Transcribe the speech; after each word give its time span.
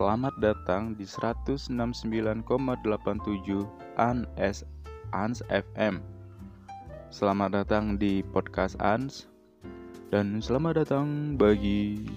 Selamat 0.00 0.32
datang 0.40 0.96
di 0.96 1.04
169,87 1.04 2.48
ANS 4.00 4.64
ANS 5.12 5.44
FM. 5.52 6.00
Selamat 7.12 7.52
datang 7.52 8.00
di 8.00 8.24
podcast 8.24 8.80
ANS 8.80 9.28
dan 10.08 10.40
selamat 10.40 10.80
datang 10.80 11.36
bagi 11.36 12.08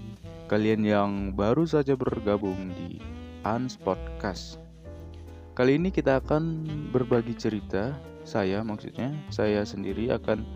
kalian 0.47 0.87
yang 0.87 1.11
baru 1.35 1.67
saja 1.67 1.99
bergabung 1.99 2.71
di 2.71 3.03
ANS 3.43 3.75
Podcast. 3.75 4.63
Kali 5.51 5.75
ini 5.75 5.91
kita 5.91 6.23
akan 6.23 6.63
berbagi 6.95 7.35
cerita, 7.35 7.99
saya 8.23 8.63
maksudnya, 8.63 9.11
saya 9.27 9.67
sendiri 9.67 10.07
akan 10.07 10.47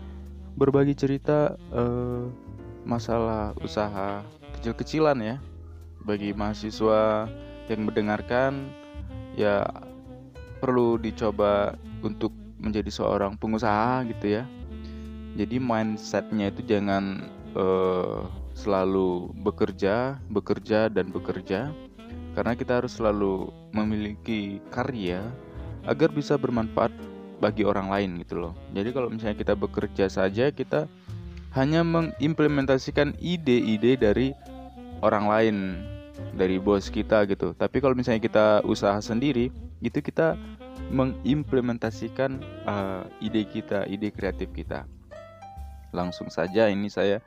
berbagi 0.56 0.96
cerita 0.96 1.60
uh, 1.76 2.24
masalah 2.88 3.52
usaha 3.60 4.24
kecil-kecilan 4.56 5.20
ya 5.20 5.36
bagi 6.08 6.32
mahasiswa 6.32 7.28
yang 7.68 7.84
mendengarkan 7.84 8.72
ya 9.36 9.68
perlu 10.64 10.96
dicoba 10.96 11.76
untuk 12.00 12.32
menjadi 12.56 12.88
seorang 12.88 13.36
pengusaha 13.36 14.08
gitu 14.08 14.40
ya. 14.40 14.48
Jadi 15.36 15.60
mindsetnya 15.60 16.48
itu 16.48 16.64
jangan 16.64 17.28
uh, 17.52 18.24
selalu 18.56 19.30
bekerja 19.44 20.16
bekerja 20.32 20.88
dan 20.88 21.12
bekerja. 21.12 21.70
Karena 22.32 22.56
kita 22.56 22.80
harus 22.80 22.96
selalu 22.96 23.52
memiliki 23.76 24.64
karya 24.72 25.20
agar 25.84 26.08
bisa 26.08 26.40
bermanfaat 26.40 26.90
bagi 27.38 27.62
orang 27.62 27.92
lain 27.92 28.10
gitu 28.24 28.40
loh. 28.48 28.54
Jadi 28.72 28.90
kalau 28.90 29.12
misalnya 29.12 29.36
kita 29.36 29.54
bekerja 29.54 30.10
saja 30.10 30.50
kita 30.50 30.90
hanya 31.54 31.86
mengimplementasikan 31.86 33.14
ide-ide 33.22 33.98
dari 33.98 34.34
orang 35.02 35.24
lain 35.30 35.56
dari 36.34 36.58
bos 36.62 36.88
kita 36.88 37.26
gitu. 37.26 37.54
Tapi 37.54 37.82
kalau 37.82 37.94
misalnya 37.94 38.22
kita 38.22 38.46
usaha 38.66 38.98
sendiri, 39.02 39.50
itu 39.82 39.98
kita 39.98 40.38
mengimplementasikan 40.88 42.40
uh, 42.64 43.04
ide 43.20 43.44
kita, 43.46 43.84
ide 43.90 44.08
kreatif 44.14 44.50
kita. 44.54 44.86
Langsung 45.92 46.28
saja 46.28 46.68
ini 46.68 46.88
saya 46.88 47.20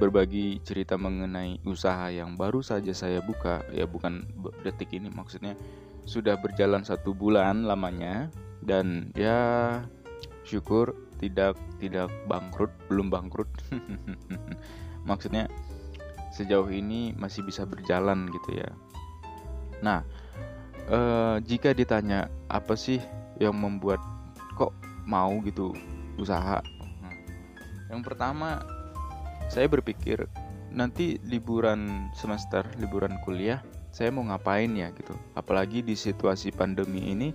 berbagi 0.00 0.60
cerita 0.64 0.96
mengenai 0.96 1.60
usaha 1.68 2.08
yang 2.08 2.32
baru 2.32 2.64
saja 2.64 2.96
saya 2.96 3.20
buka 3.20 3.60
ya 3.76 3.84
bukan 3.84 4.24
detik 4.64 4.88
ini 4.96 5.12
maksudnya 5.12 5.52
sudah 6.08 6.40
berjalan 6.40 6.80
satu 6.80 7.12
bulan 7.12 7.68
lamanya 7.68 8.32
dan 8.64 9.12
ya 9.12 9.84
syukur 10.48 10.96
tidak 11.20 11.60
tidak 11.76 12.08
bangkrut 12.24 12.72
belum 12.88 13.12
bangkrut 13.12 13.52
maksudnya 15.08 15.46
sejauh 16.32 16.72
ini 16.72 17.12
masih 17.12 17.44
bisa 17.44 17.68
berjalan 17.68 18.26
gitu 18.32 18.56
ya. 18.56 18.70
Nah, 19.84 20.00
eh, 20.88 21.36
jika 21.44 21.76
ditanya 21.76 22.32
apa 22.48 22.72
sih 22.72 22.98
yang 23.36 23.54
membuat 23.54 24.00
kok 24.56 24.72
mau 25.04 25.36
gitu 25.44 25.76
usaha? 26.16 26.64
Yang 27.92 28.02
pertama 28.08 28.64
saya 29.52 29.68
berpikir 29.68 30.24
nanti 30.72 31.20
liburan 31.28 32.08
semester, 32.16 32.64
liburan 32.80 33.20
kuliah, 33.20 33.60
saya 33.92 34.08
mau 34.08 34.24
ngapain 34.24 34.72
ya 34.72 34.88
gitu. 34.96 35.12
Apalagi 35.36 35.84
di 35.84 35.92
situasi 35.92 36.48
pandemi 36.48 37.12
ini, 37.12 37.28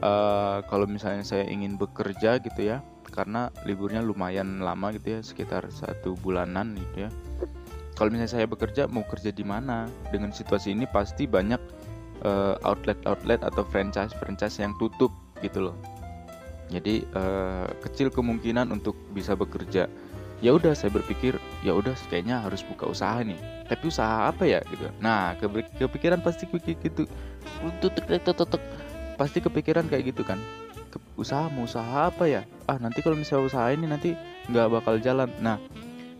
uh, 0.00 0.64
kalau 0.64 0.88
misalnya 0.88 1.20
saya 1.20 1.44
ingin 1.44 1.76
bekerja 1.76 2.40
gitu 2.40 2.60
ya, 2.64 2.80
karena 3.12 3.52
liburnya 3.68 4.00
lumayan 4.00 4.64
lama 4.64 4.96
gitu 4.96 5.12
ya, 5.12 5.20
sekitar 5.20 5.68
satu 5.68 6.16
bulanan 6.16 6.72
gitu 6.80 7.04
ya 7.04 7.10
kalau 7.94 8.10
misalnya 8.10 8.32
saya 8.42 8.46
bekerja 8.50 8.90
mau 8.90 9.06
kerja 9.06 9.30
di 9.30 9.46
mana? 9.46 9.86
Dengan 10.10 10.34
situasi 10.34 10.74
ini 10.74 10.82
pasti 10.90 11.30
banyak 11.30 11.62
uh, 12.26 12.58
outlet-outlet 12.66 13.46
atau 13.46 13.62
franchise-franchise 13.62 14.58
yang 14.58 14.74
tutup 14.82 15.14
gitu 15.42 15.70
loh. 15.70 15.76
Jadi 16.74 17.06
uh, 17.14 17.70
kecil 17.86 18.10
kemungkinan 18.10 18.74
untuk 18.74 18.98
bisa 19.14 19.38
bekerja. 19.38 19.86
Ya 20.42 20.50
udah 20.52 20.74
saya 20.74 20.90
berpikir 20.90 21.38
ya 21.62 21.72
udah 21.72 21.94
kayaknya 22.10 22.42
harus 22.42 22.66
buka 22.66 22.90
usaha 22.90 23.22
nih. 23.22 23.38
Tapi 23.70 23.88
usaha 23.88 24.26
apa 24.26 24.42
ya 24.42 24.58
gitu. 24.68 24.90
Nah 24.98 25.38
kepikiran 25.78 26.18
pasti 26.20 26.50
gitu. 26.50 27.06
Pasti 29.14 29.38
kepikiran 29.38 29.86
kayak 29.86 30.10
gitu 30.10 30.26
kan. 30.26 30.42
Usaha 31.14 31.46
mau 31.46 31.64
usaha 31.64 32.10
apa 32.10 32.26
ya? 32.26 32.42
Ah 32.66 32.76
nanti 32.82 33.00
kalau 33.06 33.14
misalnya 33.14 33.46
usaha 33.46 33.70
ini 33.70 33.86
nanti 33.86 34.18
nggak 34.50 34.82
bakal 34.82 34.98
jalan. 34.98 35.30
Nah 35.38 35.62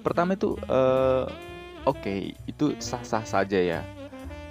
pertama 0.06 0.38
itu 0.38 0.54
uh, 0.70 1.26
oke 1.84 2.00
okay, 2.00 2.32
itu 2.48 2.76
sah-sah 2.80 3.24
saja 3.24 3.60
ya. 3.60 3.80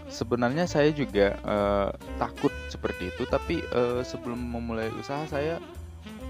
Sebenarnya 0.09 0.69
saya 0.69 0.93
juga 0.93 1.33
uh, 1.41 1.89
takut 2.21 2.53
seperti 2.69 3.09
itu 3.09 3.25
tapi 3.25 3.65
uh, 3.73 4.05
sebelum 4.05 4.37
memulai 4.37 4.93
usaha 4.93 5.25
saya 5.25 5.57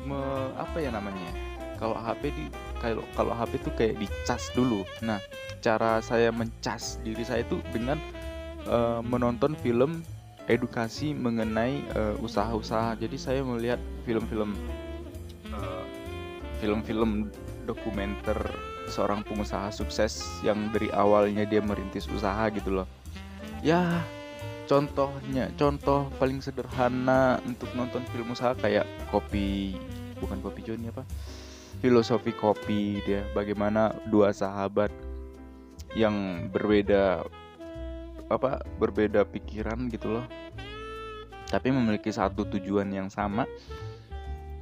me, 0.07 0.19
apa 0.55 0.79
ya 0.79 0.87
namanya 0.93 1.31
kalau 1.75 1.99
HP 1.99 2.31
di 2.31 2.45
kalau 2.79 3.03
kalau 3.15 3.35
HP 3.35 3.59
itu 3.59 3.71
kayak 3.75 3.95
dicas 3.99 4.43
dulu. 4.55 4.87
Nah 5.03 5.19
cara 5.59 5.99
saya 5.99 6.31
mencas 6.31 6.99
diri 7.03 7.27
saya 7.27 7.43
itu 7.43 7.59
dengan 7.75 7.99
uh, 8.67 9.03
menonton 9.03 9.55
film 9.59 9.99
edukasi 10.47 11.15
mengenai 11.15 11.87
usaha-usaha. 12.19 12.99
Jadi 12.99 13.15
saya 13.15 13.39
melihat 13.47 13.79
film-film 14.03 14.51
film-film 16.59 17.27
dokumenter 17.67 18.39
seorang 18.89 19.23
pengusaha 19.23 19.71
sukses 19.71 20.23
yang 20.43 20.71
dari 20.71 20.91
awalnya 20.91 21.47
dia 21.47 21.63
merintis 21.63 22.07
usaha 22.11 22.47
gitu 22.51 22.83
loh. 22.83 22.87
Ya 23.63 24.03
contohnya 24.67 25.51
contoh 25.59 26.07
paling 26.19 26.39
sederhana 26.39 27.39
untuk 27.43 27.71
nonton 27.75 28.03
film 28.11 28.31
usaha 28.31 28.55
kayak 28.55 28.87
kopi 29.11 29.75
bukan 30.23 30.39
kopi 30.39 30.63
Joni 30.63 30.87
apa 30.87 31.03
filosofi 31.83 32.31
kopi 32.31 33.03
dia 33.03 33.27
bagaimana 33.35 33.91
dua 34.07 34.31
sahabat 34.31 34.87
yang 35.99 36.47
berbeda 36.47 37.27
apa 38.31 38.63
berbeda 38.79 39.27
pikiran 39.27 39.91
gitu 39.91 40.19
loh. 40.19 40.25
Tapi 41.51 41.69
memiliki 41.69 42.09
satu 42.09 42.49
tujuan 42.49 42.89
yang 42.89 43.13
sama 43.13 43.45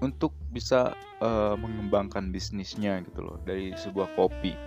untuk 0.01 0.33
bisa 0.49 0.97
uh, 1.21 1.53
mengembangkan 1.55 2.33
bisnisnya 2.33 3.05
gitu 3.05 3.21
loh 3.21 3.37
dari 3.45 3.71
sebuah 3.77 4.09
kopi. 4.17 4.57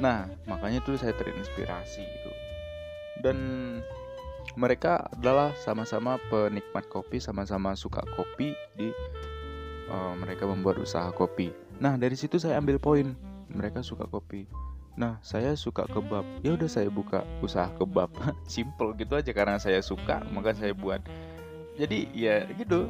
Nah, 0.00 0.28
makanya 0.48 0.84
tuh 0.84 1.00
saya 1.00 1.16
terinspirasi 1.16 2.04
gitu. 2.04 2.30
Dan 3.20 3.36
mereka 4.56 5.08
adalah 5.12 5.52
sama-sama 5.60 6.20
penikmat 6.28 6.88
kopi, 6.88 7.20
sama-sama 7.20 7.72
suka 7.76 8.04
kopi 8.16 8.52
di 8.76 8.88
uh, 9.88 10.14
mereka 10.16 10.44
membuat 10.44 10.80
usaha 10.80 11.08
kopi. 11.12 11.52
Nah, 11.80 11.96
dari 11.96 12.16
situ 12.16 12.36
saya 12.36 12.60
ambil 12.60 12.76
poin. 12.76 13.16
Mereka 13.50 13.82
suka 13.82 14.06
kopi. 14.06 14.46
Nah, 14.94 15.18
saya 15.24 15.56
suka 15.58 15.88
kebab. 15.88 16.22
Ya 16.44 16.54
udah 16.54 16.70
saya 16.70 16.86
buka 16.92 17.24
usaha 17.40 17.66
kebab. 17.80 18.12
Simple 18.46 18.94
gitu 19.00 19.16
aja 19.16 19.32
karena 19.32 19.56
saya 19.56 19.80
suka, 19.80 20.22
maka 20.30 20.54
saya 20.54 20.76
buat. 20.76 21.02
Jadi 21.80 22.12
ya 22.12 22.44
gitu 22.60 22.86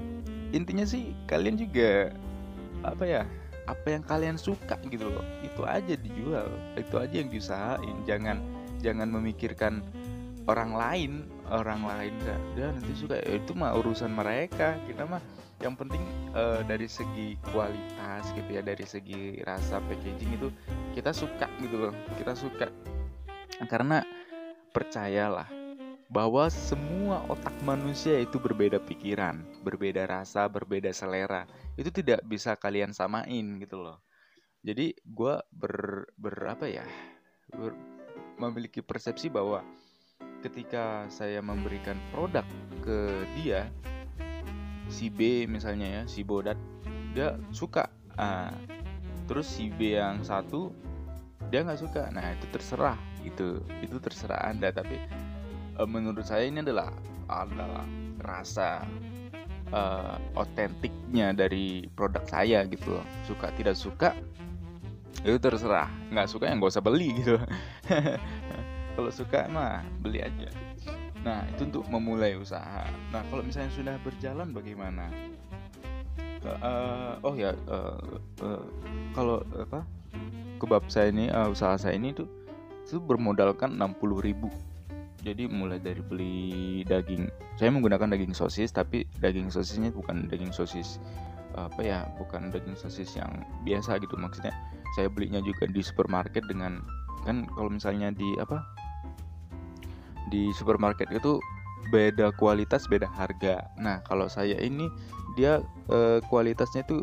intinya 0.51 0.87
sih 0.87 1.15
kalian 1.31 1.57
juga 1.59 2.15
apa 2.83 3.05
ya 3.05 3.23
apa 3.69 3.87
yang 3.87 4.03
kalian 4.03 4.37
suka 4.41 4.79
gitu 4.91 5.07
loh. 5.07 5.25
Itu 5.47 5.63
aja 5.63 5.95
dijual 5.95 6.49
itu 6.75 6.97
aja 6.99 7.15
yang 7.15 7.31
diusahain. 7.31 7.97
Jangan 8.09 8.43
jangan 8.83 9.09
memikirkan 9.13 9.85
orang 10.49 10.75
lain 10.75 11.13
orang 11.51 11.87
lain 11.87 12.15
dan 12.27 12.75
nanti 12.75 12.95
suka. 12.99 13.23
Ya 13.23 13.39
itu 13.39 13.53
mah 13.55 13.77
urusan 13.79 14.11
mereka. 14.11 14.75
Kita 14.91 15.07
mah 15.07 15.23
yang 15.61 15.77
penting 15.77 16.01
uh, 16.33 16.65
dari 16.65 16.89
segi 16.89 17.37
kualitas 17.53 18.33
gitu 18.33 18.49
ya 18.49 18.65
dari 18.65 18.87
segi 18.89 19.45
rasa 19.45 19.79
packaging 19.85 20.41
itu 20.41 20.49
kita 20.97 21.15
suka 21.15 21.47
gitu 21.63 21.91
loh. 21.91 21.95
Kita 22.19 22.35
suka. 22.35 22.67
Karena 23.69 24.01
percayalah 24.73 25.60
bahwa 26.11 26.51
semua 26.51 27.23
otak 27.31 27.55
manusia 27.63 28.19
itu 28.19 28.43
berbeda 28.43 28.83
pikiran, 28.83 29.47
berbeda 29.63 30.11
rasa, 30.11 30.51
berbeda 30.51 30.91
selera. 30.91 31.47
Itu 31.79 31.95
tidak 31.95 32.27
bisa 32.27 32.59
kalian 32.59 32.91
samain 32.91 33.63
gitu 33.63 33.79
loh. 33.79 34.03
Jadi 34.67 34.93
gue 35.07 35.35
ber, 35.55 36.11
ber 36.19 36.35
apa 36.51 36.67
ya, 36.67 36.83
ber, 37.55 37.73
memiliki 38.43 38.83
persepsi 38.83 39.31
bahwa 39.31 39.63
ketika 40.43 41.07
saya 41.07 41.39
memberikan 41.39 41.95
produk 42.11 42.45
ke 42.83 43.25
dia, 43.39 43.71
si 44.91 45.09
B 45.15 45.47
misalnya 45.47 46.03
ya, 46.03 46.03
si 46.11 46.27
Bodat, 46.27 46.59
dia 47.15 47.39
suka. 47.55 47.87
Ah, 48.19 48.51
terus 49.31 49.47
si 49.47 49.71
B 49.71 49.95
yang 49.95 50.27
satu 50.27 50.75
dia 51.55 51.63
nggak 51.63 51.81
suka. 51.81 52.11
Nah 52.11 52.35
itu 52.35 52.51
terserah, 52.51 52.99
itu 53.23 53.63
itu 53.79 53.97
terserah 54.03 54.51
anda. 54.51 54.75
Tapi 54.75 55.30
uh, 55.81 55.89
menurut 55.89 56.23
saya 56.29 56.45
ini 56.45 56.61
adalah 56.61 56.93
adalah 57.33 57.89
rasa 58.21 58.85
uh, 59.73 60.21
otentiknya 60.37 61.33
dari 61.33 61.89
produk 61.97 62.23
saya 62.29 62.69
gitu 62.69 63.01
suka 63.25 63.49
tidak 63.57 63.81
suka 63.81 64.13
itu 65.25 65.41
terserah 65.41 65.89
nggak 66.13 66.29
suka 66.29 66.45
yang 66.49 66.61
gak 66.61 66.77
usah 66.77 66.85
beli 66.85 67.17
gitu 67.17 67.41
kalau 68.95 69.11
suka 69.11 69.49
mah 69.49 69.81
beli 70.05 70.21
aja 70.21 70.53
Nah, 71.21 71.45
itu 71.53 71.69
untuk 71.69 71.85
memulai 71.93 72.33
usaha. 72.37 72.89
Nah, 73.13 73.23
kalau 73.29 73.45
misalnya 73.45 73.73
sudah 73.77 73.97
berjalan 74.01 74.57
bagaimana? 74.57 75.13
Uh, 76.41 77.21
oh 77.21 77.37
ya, 77.37 77.53
uh, 77.69 78.01
uh, 78.41 78.65
kalau 79.13 79.45
apa? 79.53 79.85
Kebab 80.57 80.89
saya 80.89 81.13
ini, 81.13 81.29
uh, 81.29 81.53
usaha 81.53 81.77
saya 81.77 81.97
ini 81.97 82.17
tuh 82.17 82.29
itu 82.89 82.99
bermodalkan 82.99 83.77
60.000 83.79 84.70
jadi 85.21 85.45
mulai 85.47 85.77
dari 85.81 86.01
beli 86.01 86.81
daging 86.89 87.29
saya 87.61 87.69
menggunakan 87.69 88.09
daging 88.09 88.33
sosis 88.33 88.73
tapi 88.73 89.05
daging 89.21 89.53
sosisnya 89.53 89.93
bukan 89.93 90.29
daging 90.33 90.53
sosis 90.53 90.97
apa 91.59 91.81
ya 91.83 92.07
bukan 92.17 92.49
daging 92.55 92.79
sosis 92.79 93.19
yang 93.19 93.43
biasa 93.67 93.99
gitu. 94.01 94.15
Maksudnya 94.17 94.55
saya 94.97 95.11
belinya 95.11 95.43
juga 95.43 95.67
di 95.69 95.83
supermarket 95.83 96.47
dengan 96.47 96.81
kan 97.27 97.45
kalau 97.53 97.69
misalnya 97.69 98.15
di 98.15 98.39
apa 98.41 98.65
di 100.33 100.49
supermarket 100.57 101.11
itu 101.13 101.37
beda 101.91 102.33
kualitas 102.39 102.87
beda 102.87 103.11
harga. 103.11 103.67
Nah 103.77 104.01
kalau 104.07 104.31
saya 104.31 104.57
ini 104.63 104.89
dia 105.35 105.61
eh, 105.91 106.19
kualitasnya 106.31 106.87
itu 106.87 107.03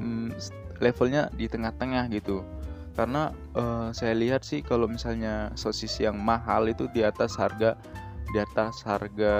mm, 0.00 0.34
levelnya 0.82 1.30
di 1.36 1.46
tengah-tengah 1.46 2.10
gitu 2.10 2.42
karena 2.92 3.32
uh, 3.56 3.88
saya 3.96 4.12
lihat 4.12 4.44
sih 4.44 4.60
kalau 4.60 4.84
misalnya 4.84 5.48
sosis 5.56 5.96
yang 6.00 6.20
mahal 6.20 6.68
itu 6.68 6.88
di 6.92 7.00
atas 7.00 7.36
harga 7.40 7.76
di 8.32 8.38
atas 8.40 8.80
harga 8.84 9.34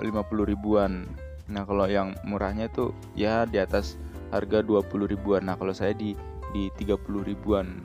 50 0.00 0.12
ribuan. 0.44 1.08
Nah 1.48 1.64
kalau 1.64 1.88
yang 1.88 2.16
murahnya 2.24 2.68
itu 2.68 2.92
ya 3.16 3.48
di 3.48 3.60
atas 3.60 3.96
harga 4.32 4.64
20 4.64 5.12
ribuan. 5.12 5.44
Nah 5.48 5.56
kalau 5.56 5.72
saya 5.72 5.92
di 5.96 6.16
di 6.52 6.68
30 6.76 7.00
ribuan 7.24 7.80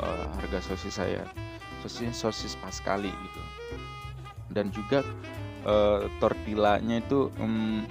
uh, 0.00 0.26
harga 0.40 0.72
sosis 0.72 0.96
saya. 1.00 1.24
Sosis 1.84 2.16
sosis 2.16 2.52
pas 2.60 2.72
sekali 2.72 3.12
gitu. 3.12 3.42
Dan 4.52 4.72
juga 4.72 5.04
uh, 5.68 6.08
tortillanya 6.20 7.00
itu 7.04 7.28
um, 7.40 7.84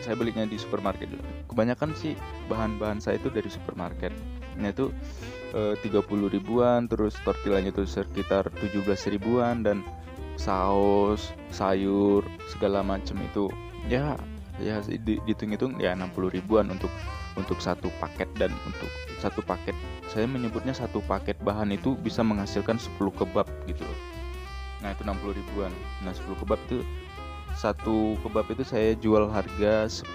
saya 0.00 0.16
belinya 0.16 0.48
di 0.48 0.56
supermarket 0.56 1.12
kebanyakan 1.46 1.92
sih 1.92 2.16
bahan-bahan 2.48 2.98
saya 3.04 3.20
itu 3.20 3.28
dari 3.28 3.52
supermarket 3.52 4.12
nah 4.58 4.72
itu 4.72 4.90
Eh, 5.50 5.74
tiga 5.82 5.98
puluh 5.98 6.30
ribuan 6.30 6.86
terus 6.86 7.18
tortillanya 7.26 7.74
itu 7.74 7.82
sekitar 7.82 8.46
17 8.62 8.86
ribuan 9.10 9.66
dan 9.66 9.82
saus 10.38 11.34
sayur 11.50 12.22
segala 12.46 12.86
macam 12.86 13.18
itu. 13.18 13.50
Ya 13.90 14.14
ya 14.62 14.78
dihitung-hitung 14.86 15.82
ya 15.82 15.98
60 15.98 16.30
ribuan 16.30 16.70
untuk 16.70 16.86
untuk 17.34 17.58
satu 17.58 17.90
paket. 17.98 18.30
Dan 18.38 18.54
untuk 18.62 18.86
satu 19.18 19.42
paket 19.42 19.74
saya 20.06 20.30
menyebutnya 20.30 20.70
satu 20.70 21.02
paket 21.02 21.34
bahan 21.42 21.74
itu 21.74 21.98
bisa 21.98 22.22
menghasilkan 22.22 22.78
10 22.78 23.10
kebab 23.10 23.50
gitu 23.66 23.82
loh. 23.82 23.98
Nah 24.86 24.94
itu 24.94 25.02
60 25.02 25.34
ribuan. 25.34 25.74
Nah 26.06 26.14
10 26.14 26.30
kebab 26.46 26.62
itu 26.70 26.86
satu 27.58 28.14
kebab 28.22 28.46
itu 28.54 28.62
saya 28.62 28.94
jual 28.94 29.26
harga 29.34 29.90
10.000 29.90 30.14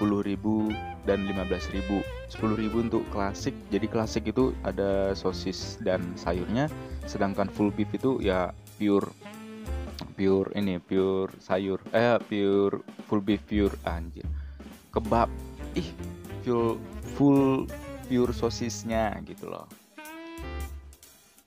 dan 1.06 1.24
15.000 1.30 2.04
10.000 2.34 2.86
untuk 2.90 3.06
klasik. 3.14 3.54
Jadi 3.70 3.88
klasik 3.88 4.30
itu 4.30 4.52
ada 4.66 5.14
sosis 5.14 5.78
dan 5.82 6.02
sayurnya 6.18 6.68
sedangkan 7.06 7.48
full 7.48 7.70
beef 7.70 7.94
itu 7.94 8.18
ya 8.20 8.50
pure 8.82 9.08
pure 10.18 10.50
ini 10.58 10.82
pure 10.82 11.32
sayur 11.38 11.78
eh 11.94 12.18
pure 12.18 12.82
full 13.06 13.22
beef 13.22 13.42
pure 13.46 13.78
anjir 13.86 14.26
kebab. 14.90 15.30
Ih 15.78 15.90
full 16.44 16.82
full 17.16 17.70
pure 18.10 18.34
sosisnya 18.34 19.18
gitu 19.24 19.50
loh. 19.50 19.70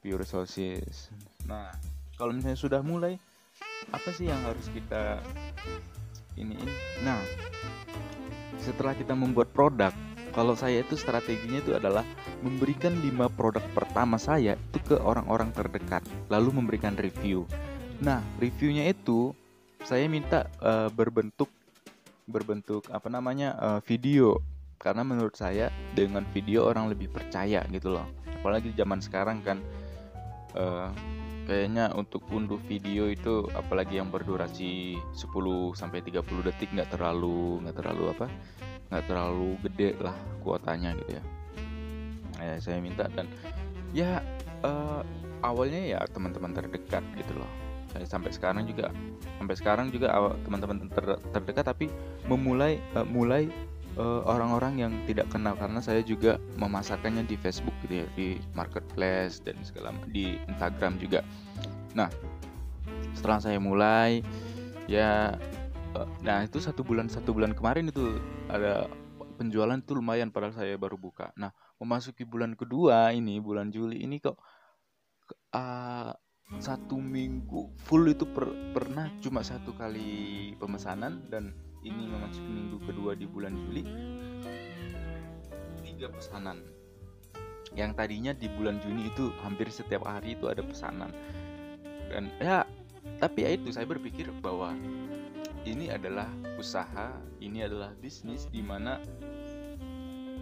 Pure 0.01 0.25
sosis. 0.25 1.11
Nah 1.45 1.75
kalau 2.15 2.35
misalnya 2.35 2.59
sudah 2.59 2.81
mulai 2.83 3.19
apa 3.89 4.11
sih 4.13 4.29
yang 4.29 4.43
harus 4.45 4.69
kita 4.75 5.23
ini, 6.37 6.59
nah 7.03 7.19
setelah 8.63 8.95
kita 8.95 9.15
membuat 9.15 9.51
produk 9.55 9.95
kalau 10.39 10.55
saya 10.55 10.87
itu 10.87 10.95
strateginya 10.95 11.59
itu 11.59 11.75
adalah 11.75 12.07
memberikan 12.47 12.95
lima 13.03 13.27
produk 13.27 13.65
pertama 13.75 14.21
saya 14.21 14.55
itu 14.55 14.79
ke 14.85 14.97
orang-orang 15.01 15.51
terdekat 15.51 16.05
lalu 16.31 16.55
memberikan 16.55 16.95
review. 16.95 17.43
Nah 17.99 18.23
reviewnya 18.39 18.87
itu 18.87 19.35
saya 19.83 20.07
minta 20.07 20.47
uh, 20.63 20.87
berbentuk 20.95 21.51
berbentuk 22.29 22.87
apa 22.93 23.09
namanya 23.09 23.57
uh, 23.59 23.81
video. 23.83 24.39
Karena 24.79 25.03
menurut 25.03 25.35
saya 25.35 25.75
dengan 25.91 26.23
video 26.31 26.71
orang 26.71 26.87
lebih 26.87 27.11
percaya 27.11 27.67
gitu 27.75 27.91
loh. 27.91 28.07
Apalagi 28.31 28.71
zaman 28.79 29.03
sekarang 29.03 29.43
kan 29.43 29.59
uh, 30.55 30.95
kayaknya 31.49 31.89
untuk 31.97 32.29
unduh 32.29 32.61
video 32.69 33.09
itu 33.09 33.49
apalagi 33.57 33.97
yang 33.97 34.13
berdurasi 34.13 35.01
10 35.17 35.17
sampai 35.73 36.05
30 36.05 36.21
detik 36.45 36.69
nggak 36.77 36.93
terlalu 36.93 37.65
nggak 37.65 37.77
terlalu 37.81 38.05
apa 38.13 38.27
nggak 38.93 39.05
terlalu 39.09 39.51
gede 39.65 39.91
lah 40.05 40.13
kuotanya 40.45 40.93
gitu 41.01 41.17
ya. 41.17 41.25
Ya 42.39 42.55
saya 42.61 42.79
minta 42.85 43.09
dan 43.17 43.25
ya 43.97 44.21
uh, 44.61 45.01
awalnya 45.41 45.81
ya 45.81 45.99
teman-teman 46.13 46.53
terdekat 46.53 47.01
gitu 47.17 47.33
loh. 47.33 47.51
Saya 47.97 48.05
sampai 48.05 48.29
sekarang 48.29 48.69
juga 48.69 48.93
sampai 49.41 49.57
sekarang 49.57 49.89
juga 49.89 50.13
teman-teman 50.45 50.93
ter, 50.93 51.17
terdekat 51.33 51.65
tapi 51.65 51.89
memulai 52.29 52.77
uh, 52.93 53.09
mulai 53.09 53.49
Eh, 53.99 54.23
orang-orang 54.31 54.79
uh, 54.79 54.81
yang 54.87 54.93
tidak 55.11 55.27
kenal 55.27 55.59
karena 55.59 55.83
saya 55.83 56.07
juga 56.07 56.39
memasarkannya 56.55 57.27
di 57.27 57.35
Facebook 57.35 57.75
gitu 57.83 57.99
ya 57.99 58.09
di 58.15 58.39
marketplace 58.55 59.43
dan 59.43 59.59
segala 59.67 59.91
di 60.15 60.39
Instagram 60.47 61.03
juga. 61.03 61.27
Nah 61.99 62.07
setelah 63.19 63.43
saya 63.43 63.59
mulai 63.59 64.23
ya 64.87 65.35
uh, 65.99 66.07
nah 66.23 66.47
itu 66.47 66.63
satu 66.63 66.87
bulan 66.87 67.11
satu 67.11 67.35
bulan 67.35 67.59
kemarin 67.59 67.91
itu 67.91 68.23
ada 68.47 68.87
penjualan 69.35 69.75
itu 69.75 69.99
lumayan 69.99 70.31
padahal 70.31 70.55
saya 70.55 70.79
baru 70.79 70.95
buka. 70.95 71.35
Nah 71.35 71.51
memasuki 71.83 72.23
bulan 72.23 72.55
kedua 72.55 73.11
ini 73.11 73.43
bulan 73.43 73.75
Juli 73.75 73.99
ini 74.07 74.23
kok 74.23 74.39
uh, 75.59 76.15
satu 76.63 77.03
minggu 77.03 77.75
full 77.83 78.07
itu 78.07 78.31
per, 78.31 78.47
pernah 78.71 79.11
cuma 79.19 79.43
satu 79.43 79.75
kali 79.75 80.55
pemesanan 80.55 81.27
dan 81.27 81.51
ini 81.87 82.03
memasuki 82.11 82.51
minggu 82.51 82.79
kedua 82.87 83.13
di 83.15 83.27
bulan 83.29 83.55
Juli. 83.55 83.85
Tiga 85.85 86.11
pesanan. 86.11 86.63
Yang 87.77 87.91
tadinya 87.95 88.33
di 88.33 88.49
bulan 88.49 88.81
Juni 88.81 89.13
itu 89.13 89.31
hampir 89.45 89.69
setiap 89.69 90.09
hari 90.09 90.35
itu 90.35 90.49
ada 90.49 90.65
pesanan. 90.65 91.13
Dan 92.09 92.33
ya 92.41 92.65
tapi 93.21 93.45
ya 93.45 93.51
itu 93.55 93.71
saya 93.71 93.85
berpikir 93.85 94.31
bahwa 94.41 94.73
ini 95.69 95.93
adalah 95.93 96.29
usaha 96.57 97.13
ini 97.39 97.67
adalah 97.67 97.93
bisnis 98.01 98.49
di 98.49 98.65
mana 98.65 98.97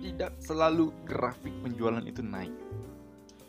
tidak 0.01 0.39
selalu 0.39 0.93
grafik 1.09 1.53
penjualan 1.65 2.05
itu 2.05 2.23
naik. 2.23 2.53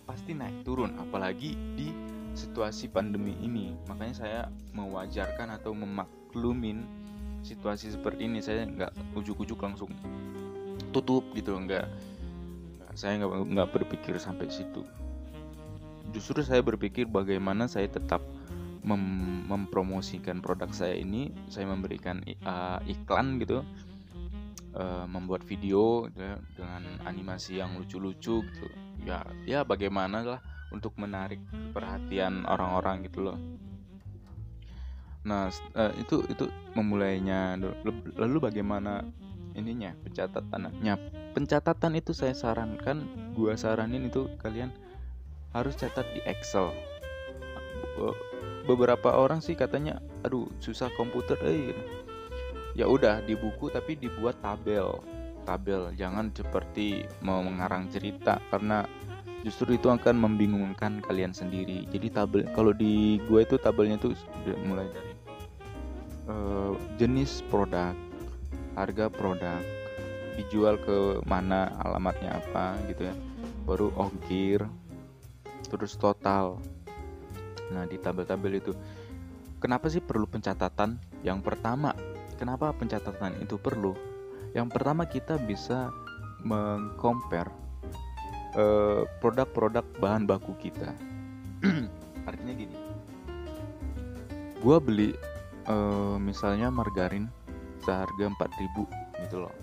Pasti 0.07 0.31
naik 0.31 0.63
turun 0.63 0.95
apalagi 0.97 1.53
di 1.75 1.91
situasi 2.33 2.87
pandemi 2.87 3.35
ini. 3.43 3.75
Makanya 3.91 4.15
saya 4.15 4.41
mewajarkan 4.73 5.53
atau 5.59 5.75
memaklumin 5.75 7.06
situasi 7.47 7.95
seperti 7.95 8.27
ini 8.27 8.43
saya 8.43 8.67
nggak 8.67 9.15
ujuk-ujuk 9.15 9.55
langsung 9.63 9.87
tutup 10.91 11.23
gitu 11.31 11.55
loh 11.55 11.63
nggak 11.63 11.87
saya 12.97 13.21
nggak 13.23 13.31
nggak 13.53 13.69
berpikir 13.71 14.17
sampai 14.17 14.49
situ. 14.51 14.83
Justru 16.11 16.41
saya 16.41 16.65
berpikir 16.65 17.05
bagaimana 17.05 17.69
saya 17.69 17.87
tetap 17.87 18.25
mem 18.81 19.45
mempromosikan 19.47 20.43
produk 20.43 20.67
saya 20.75 20.97
ini 20.99 21.31
saya 21.47 21.69
memberikan 21.71 22.19
uh, 22.43 22.83
iklan 22.83 23.39
gitu 23.39 23.63
uh, 24.75 25.05
membuat 25.07 25.45
video 25.47 26.09
gitu, 26.11 26.35
dengan 26.57 26.83
animasi 27.05 27.61
yang 27.61 27.77
lucu-lucu 27.77 28.43
gitu. 28.43 28.67
Ya 29.05 29.23
ya 29.45 29.61
bagaimana 29.61 30.25
lah 30.25 30.41
untuk 30.73 30.97
menarik 30.99 31.39
perhatian 31.71 32.43
orang-orang 32.49 33.07
gitu 33.07 33.23
loh 33.23 33.37
Nah, 35.27 35.51
uh, 35.75 35.91
itu 35.99 36.23
itu 36.31 36.47
memulainya. 36.71 37.59
Lalu 38.15 38.37
bagaimana 38.39 39.03
ininya 39.59 39.91
pencatatannya? 40.07 40.95
Pencatatan 41.35 41.99
itu 41.99 42.15
saya 42.15 42.31
sarankan, 42.31 43.03
gua 43.35 43.59
saranin 43.59 44.07
itu 44.07 44.31
kalian 44.39 44.71
harus 45.51 45.75
catat 45.75 46.07
di 46.15 46.23
Excel. 46.23 46.71
Beberapa 48.63 49.15
orang 49.15 49.43
sih 49.43 49.53
katanya, 49.53 49.99
aduh 50.23 50.47
susah 50.63 50.87
komputer, 50.95 51.37
eh. 51.43 51.75
Ya 52.77 52.87
udah 52.87 53.19
di 53.25 53.35
buku 53.35 53.67
tapi 53.67 53.99
dibuat 53.99 54.39
tabel. 54.39 55.01
Tabel, 55.43 55.91
jangan 55.95 56.31
seperti 56.35 57.07
mau 57.23 57.39
mengarang 57.39 57.87
cerita 57.89 58.37
karena 58.51 58.83
justru 59.41 59.79
itu 59.79 59.87
akan 59.87 60.19
membingungkan 60.19 60.99
kalian 61.01 61.31
sendiri. 61.31 61.87
Jadi 61.87 62.07
tabel 62.11 62.43
kalau 62.51 62.75
di 62.75 63.17
gue 63.25 63.39
itu 63.41 63.55
tabelnya 63.57 63.95
tuh 63.97 64.13
mulai 64.67 64.91
dari 64.91 65.06
uh, 66.27 66.75
jenis 66.99 67.41
produk, 67.47 67.95
harga 68.75 69.09
produk, 69.09 69.59
dijual 70.37 70.77
ke 70.77 71.23
mana, 71.25 71.73
alamatnya 71.81 72.37
apa 72.37 72.77
gitu 72.91 73.09
ya. 73.09 73.15
Baru 73.65 73.91
ongkir, 73.97 74.63
terus 75.67 75.97
total. 75.99 76.59
Nah, 77.67 77.83
di 77.83 77.99
tabel-tabel 77.99 78.63
itu 78.63 78.71
kenapa 79.59 79.91
sih 79.91 79.99
perlu 79.99 80.23
pencatatan? 80.29 80.95
Yang 81.25 81.39
pertama, 81.43 81.91
kenapa 82.39 82.71
pencatatan 82.71 83.35
itu 83.43 83.59
perlu? 83.59 83.91
Yang 84.55 84.67
pertama 84.71 85.03
kita 85.03 85.35
bisa 85.35 85.91
mengcompare 86.45 87.51
uh, 88.55 89.03
produk-produk 89.19 89.83
bahan 89.99 90.23
baku 90.23 90.55
kita. 90.55 90.95
Artinya 92.29 92.53
gini, 92.55 92.75
gua 94.63 94.79
beli 94.79 95.11
uh, 95.67 96.15
misalnya 96.19 96.71
margarin 96.71 97.29
seharga 97.83 98.31
4000 98.31 99.23
gitu 99.27 99.37
loh. 99.43 99.55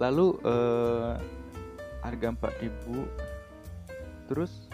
Lalu 0.00 0.26
uh, 0.44 1.16
harga 2.04 2.28
4000 2.36 4.28
terus 4.28 4.68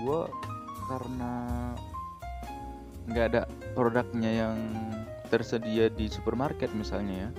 gua 0.00 0.28
karena 0.88 1.32
nggak 3.08 3.26
ada 3.32 3.42
produknya 3.72 4.32
yang 4.46 4.56
tersedia 5.32 5.90
di 5.90 6.06
supermarket 6.06 6.70
misalnya 6.74 7.28
ya 7.28 7.30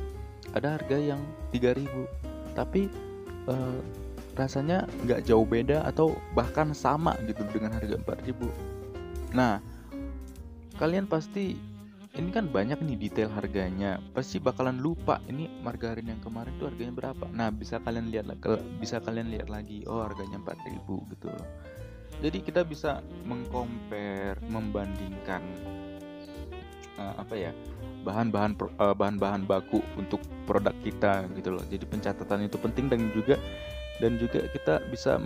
ada 0.56 0.79
harga 0.79 0.98
yang 0.98 1.22
3000 1.51 1.88
tapi 2.56 2.89
uh, 3.48 3.79
rasanya 4.38 4.86
nggak 5.03 5.25
jauh 5.27 5.44
beda 5.44 5.84
atau 5.88 6.15
bahkan 6.38 6.72
sama 6.72 7.17
gitu 7.25 7.44
dengan 7.51 7.75
harga 7.75 8.00
4000 8.00 9.36
nah 9.36 9.60
kalian 10.77 11.10
pasti 11.10 11.57
ini 12.17 12.34
kan 12.34 12.50
banyak 12.50 12.81
nih 12.81 12.98
detail 12.98 13.29
harganya. 13.29 14.01
Pasti 14.13 14.41
bakalan 14.41 14.81
lupa 14.81 15.22
ini 15.29 15.46
margarin 15.62 16.10
yang 16.10 16.22
kemarin 16.22 16.53
tuh 16.57 16.74
harganya 16.74 16.93
berapa? 16.98 17.25
Nah 17.29 17.53
bisa 17.53 17.77
kalian 17.77 18.10
lihat 18.10 18.25
bisa 18.81 18.98
kalian 18.98 19.29
lihat 19.29 19.53
lagi. 19.53 19.86
Oh 19.86 20.01
harganya 20.01 20.41
4000 20.41 21.13
gitu 21.13 21.27
loh. 21.29 21.48
Jadi 22.17 22.38
kita 22.41 22.65
bisa 22.65 23.05
mengcompare 23.29 24.41
membandingkan 24.50 25.46
uh, 26.98 27.13
apa 27.22 27.36
ya 27.38 27.51
bahan-bahan 28.01 28.57
uh, 28.81 28.96
bahan-bahan 28.98 29.46
baku 29.46 29.86
untuk 29.93 30.24
produk 30.50 30.74
kita 30.81 31.29
gitu 31.38 31.53
loh. 31.53 31.63
Jadi 31.69 31.86
pencatatan 31.86 32.50
itu 32.50 32.57
penting 32.57 32.89
dan 32.89 33.13
juga 33.13 33.38
dan 34.01 34.17
juga 34.17 34.46
kita 34.50 34.81
bisa 34.89 35.22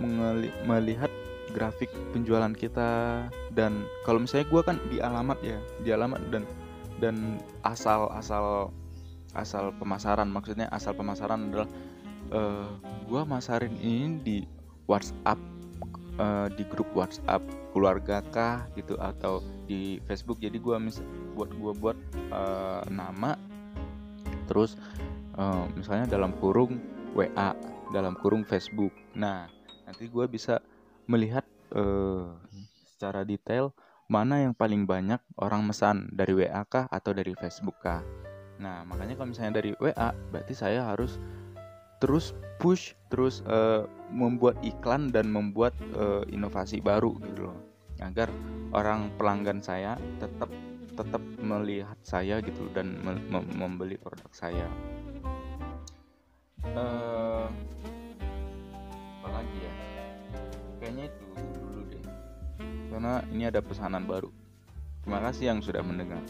melihat 0.68 1.08
grafik 1.52 1.92
penjualan 2.16 2.50
kita. 2.56 3.24
Dan 3.52 3.84
kalau 4.08 4.24
misalnya 4.24 4.48
gue 4.48 4.62
kan 4.64 4.76
di 4.88 4.98
alamat 4.98 5.38
ya 5.44 5.58
di 5.84 5.90
alamat 5.92 6.20
dan 6.32 6.44
dan 6.98 7.16
asal 7.62 8.08
asal 8.16 8.72
asal 9.32 9.72
pemasaran 9.80 10.28
maksudnya 10.28 10.68
asal 10.68 10.92
pemasaran 10.92 11.48
adalah 11.48 11.68
uh, 12.32 12.68
eh, 12.68 12.68
gue 13.08 13.22
masarin 13.24 13.76
ini 13.80 14.20
di 14.20 14.36
WhatsApp 14.84 15.40
uh, 16.20 16.48
di 16.52 16.64
grup 16.68 16.88
WhatsApp 16.92 17.40
keluarga 17.72 18.20
kah 18.32 18.68
gitu 18.76 18.96
atau 19.00 19.40
di 19.64 20.00
Facebook. 20.04 20.40
Jadi 20.40 20.60
gue 20.60 20.76
mis 20.76 21.00
buat 21.32 21.48
gue 21.52 21.72
buat 21.76 21.98
uh, 22.32 22.84
nama. 22.92 23.40
Terus 24.48 24.76
uh, 25.40 25.64
misalnya 25.72 26.08
dalam 26.08 26.36
kurung 26.36 26.76
WA 27.16 27.56
dalam 27.92 28.16
kurung 28.20 28.44
Facebook. 28.44 28.92
Nah 29.16 29.48
nanti 29.88 30.08
gue 30.08 30.24
bisa 30.28 30.60
melihat 31.06 31.44
uh, 31.74 32.36
secara 32.94 33.26
detail 33.26 33.74
mana 34.10 34.44
yang 34.44 34.52
paling 34.52 34.84
banyak 34.84 35.18
orang 35.40 35.64
mesan 35.64 36.12
dari 36.12 36.36
WA 36.36 36.62
kah 36.68 36.84
atau 36.92 37.16
dari 37.16 37.32
Facebook 37.38 37.80
kah. 37.80 38.04
Nah 38.60 38.84
makanya 38.84 39.16
kalau 39.16 39.32
misalnya 39.32 39.62
dari 39.62 39.72
WA 39.80 40.12
berarti 40.30 40.52
saya 40.52 40.84
harus 40.84 41.16
terus 42.02 42.34
push 42.58 42.92
terus 43.08 43.40
uh, 43.46 43.86
membuat 44.10 44.58
iklan 44.60 45.14
dan 45.14 45.30
membuat 45.30 45.72
uh, 45.96 46.26
inovasi 46.28 46.82
baru 46.82 47.16
gitu 47.24 47.48
loh. 47.48 47.56
Agar 48.02 48.28
orang 48.74 49.14
pelanggan 49.16 49.62
saya 49.62 49.96
tetap 50.18 50.50
tetap 50.92 51.22
melihat 51.40 51.96
saya 52.04 52.42
gitu 52.44 52.68
dan 52.76 53.00
mem 53.00 53.48
membeli 53.56 53.96
produk 53.96 54.28
saya. 54.34 54.68
Uh, 56.62 57.11
kayaknya 60.92 61.08
itu 61.08 61.24
dulu 61.56 61.80
deh. 61.88 62.04
Karena 62.92 63.24
ini 63.32 63.48
ada 63.48 63.60
pesanan 63.64 64.04
baru. 64.04 64.28
Terima 65.02 65.24
kasih 65.24 65.56
yang 65.56 65.64
sudah 65.64 65.80
mendengar. 65.80 66.20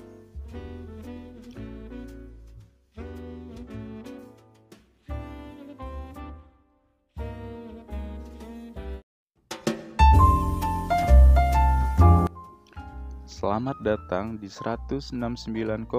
Selamat 13.26 13.74
datang 13.82 14.38
di 14.38 14.46
169,87 14.46 15.90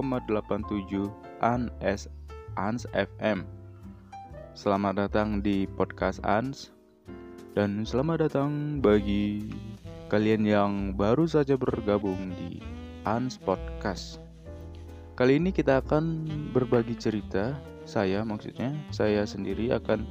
ANS 1.43 2.07
ANS 2.55 2.83
FM. 2.95 3.43
Selamat 4.55 4.93
datang 4.95 5.43
di 5.43 5.67
podcast 5.67 6.23
ANS 6.23 6.72
dan 7.53 7.85
selamat 7.85 8.25
datang 8.25 8.81
bagi 8.81 9.45
kalian 10.09 10.41
yang 10.41 10.71
baru 10.97 11.29
saja 11.29 11.53
bergabung 11.53 12.33
di 12.33 12.57
ANS 13.05 13.37
Podcast. 13.37 14.17
Kali 15.13 15.37
ini 15.37 15.53
kita 15.53 15.85
akan 15.85 16.25
berbagi 16.49 16.97
cerita, 16.97 17.53
saya 17.85 18.25
maksudnya, 18.25 18.73
saya 18.89 19.21
sendiri 19.29 19.69
akan 19.69 20.01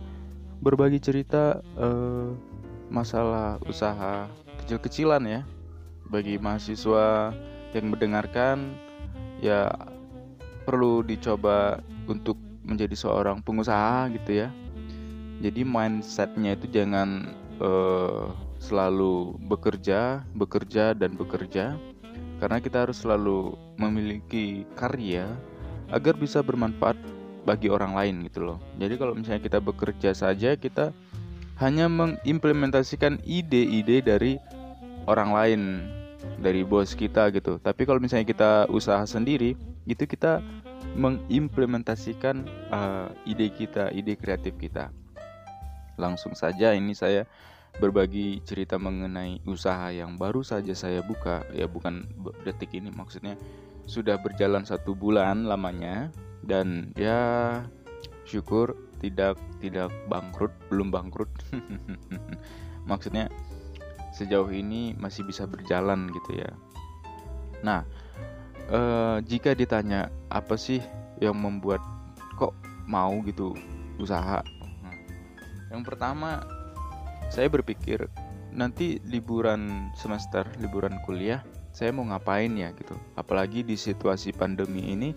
berbagi 0.62 1.02
cerita 1.02 1.58
uh, 1.74 2.30
masalah 2.94 3.58
usaha 3.66 4.30
kecil-kecilan 4.62 5.26
ya. 5.26 5.42
Bagi 6.06 6.38
mahasiswa 6.38 7.34
yang 7.74 7.90
mendengarkan 7.90 8.70
ya 9.42 9.66
perlu 10.62 11.02
dicoba 11.02 11.82
untuk 12.06 12.38
menjadi 12.62 12.94
seorang 12.94 13.42
pengusaha 13.42 14.06
gitu 14.14 14.46
ya 14.46 14.54
jadi 15.42 15.66
mindsetnya 15.66 16.54
itu 16.54 16.70
jangan 16.70 17.34
uh, 17.58 18.30
selalu 18.62 19.34
bekerja 19.50 20.22
bekerja 20.38 20.94
dan 20.94 21.18
bekerja 21.18 21.74
karena 22.38 22.58
kita 22.62 22.86
harus 22.86 23.02
selalu 23.02 23.58
memiliki 23.74 24.62
karya 24.78 25.26
agar 25.90 26.14
bisa 26.14 26.40
bermanfaat 26.40 26.94
bagi 27.42 27.66
orang 27.66 27.98
lain 27.98 28.14
gitu 28.30 28.54
loh 28.54 28.58
jadi 28.78 28.94
kalau 28.94 29.18
misalnya 29.18 29.42
kita 29.42 29.58
bekerja 29.58 30.14
saja 30.14 30.54
kita 30.54 30.94
hanya 31.58 31.90
mengimplementasikan 31.90 33.18
ide-ide 33.26 34.02
dari 34.02 34.38
orang 35.06 35.30
lain 35.34 35.62
dari 36.38 36.62
bos 36.66 36.94
kita 36.94 37.30
gitu. 37.34 37.58
Tapi 37.58 37.82
kalau 37.86 38.02
misalnya 38.02 38.26
kita 38.26 38.50
usaha 38.70 39.02
sendiri, 39.06 39.58
itu 39.86 40.04
kita 40.06 40.42
mengimplementasikan 40.98 42.46
uh, 42.70 43.08
ide 43.26 43.48
kita, 43.54 43.90
ide 43.94 44.18
kreatif 44.18 44.54
kita. 44.58 44.90
Langsung 46.00 46.32
saja 46.32 46.72
ini 46.72 46.96
saya 46.96 47.28
berbagi 47.80 48.44
cerita 48.44 48.76
mengenai 48.76 49.40
usaha 49.48 49.88
yang 49.88 50.20
baru 50.20 50.44
saja 50.44 50.76
saya 50.76 51.00
buka, 51.00 51.44
ya 51.56 51.64
bukan 51.64 52.04
detik 52.44 52.76
ini 52.76 52.92
maksudnya 52.92 53.40
sudah 53.88 54.20
berjalan 54.20 54.62
satu 54.62 54.92
bulan 54.92 55.48
lamanya 55.48 56.12
dan 56.44 56.92
ya 56.94 57.62
syukur 58.28 58.76
tidak 59.00 59.40
tidak 59.58 59.90
bangkrut, 60.06 60.52
belum 60.68 60.92
bangkrut. 60.92 61.30
maksudnya 62.90 63.32
sejauh 64.12 64.52
ini 64.52 64.92
masih 64.94 65.24
bisa 65.24 65.48
berjalan 65.48 66.12
gitu 66.12 66.38
ya. 66.38 66.50
Nah, 67.64 67.82
eh, 68.68 69.16
jika 69.24 69.56
ditanya 69.56 70.12
apa 70.28 70.54
sih 70.60 70.78
yang 71.18 71.38
membuat 71.38 71.80
kok 72.36 72.52
mau 72.84 73.22
gitu 73.24 73.56
usaha? 73.98 74.44
Yang 75.72 75.82
pertama 75.88 76.44
saya 77.32 77.48
berpikir 77.48 78.12
nanti 78.52 79.00
liburan 79.08 79.88
semester, 79.96 80.44
liburan 80.60 81.00
kuliah, 81.08 81.40
saya 81.72 81.88
mau 81.90 82.04
ngapain 82.04 82.52
ya 82.52 82.68
gitu. 82.76 82.92
Apalagi 83.16 83.64
di 83.64 83.80
situasi 83.80 84.36
pandemi 84.36 84.92
ini, 84.92 85.16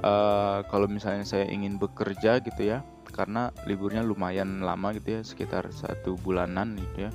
uh, 0.00 0.64
kalau 0.72 0.88
misalnya 0.88 1.28
saya 1.28 1.44
ingin 1.52 1.76
bekerja 1.76 2.40
gitu 2.40 2.62
ya, 2.64 2.80
karena 3.12 3.52
liburnya 3.68 4.00
lumayan 4.00 4.64
lama 4.64 4.96
gitu 4.96 5.20
ya, 5.20 5.22
sekitar 5.22 5.68
satu 5.68 6.16
bulanan 6.24 6.80
gitu 6.80 7.06
ya. 7.06 7.10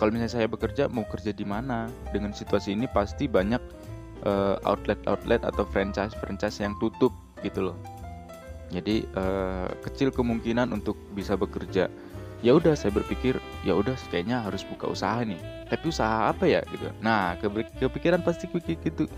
Kalau 0.00 0.10
misalnya 0.10 0.32
saya 0.40 0.48
bekerja 0.48 0.88
mau 0.88 1.04
kerja 1.06 1.30
di 1.30 1.44
mana? 1.44 1.86
Dengan 2.10 2.32
situasi 2.32 2.72
ini 2.72 2.88
pasti 2.88 3.28
banyak 3.28 3.60
uh, 4.24 4.56
outlet-outlet 4.64 5.44
atau 5.44 5.68
franchise-franchise 5.68 6.64
yang 6.64 6.74
tutup 6.80 7.12
gitu 7.44 7.70
loh 7.70 7.76
jadi 8.74 9.06
uh, 9.14 9.70
kecil 9.86 10.10
kemungkinan 10.10 10.74
untuk 10.74 10.98
bisa 11.14 11.38
bekerja. 11.38 11.86
Ya 12.44 12.52
udah 12.52 12.76
saya 12.76 12.92
berpikir 12.92 13.40
ya 13.64 13.72
udah 13.72 13.96
kayaknya 14.12 14.44
harus 14.44 14.66
buka 14.68 14.90
usaha 14.90 15.22
nih. 15.24 15.38
Tapi 15.70 15.84
usaha 15.88 16.28
apa 16.28 16.44
ya 16.44 16.60
gitu. 16.68 16.92
Nah 17.00 17.38
kepikiran 17.80 18.20
pasti 18.20 18.50
gitu. 18.52 19.08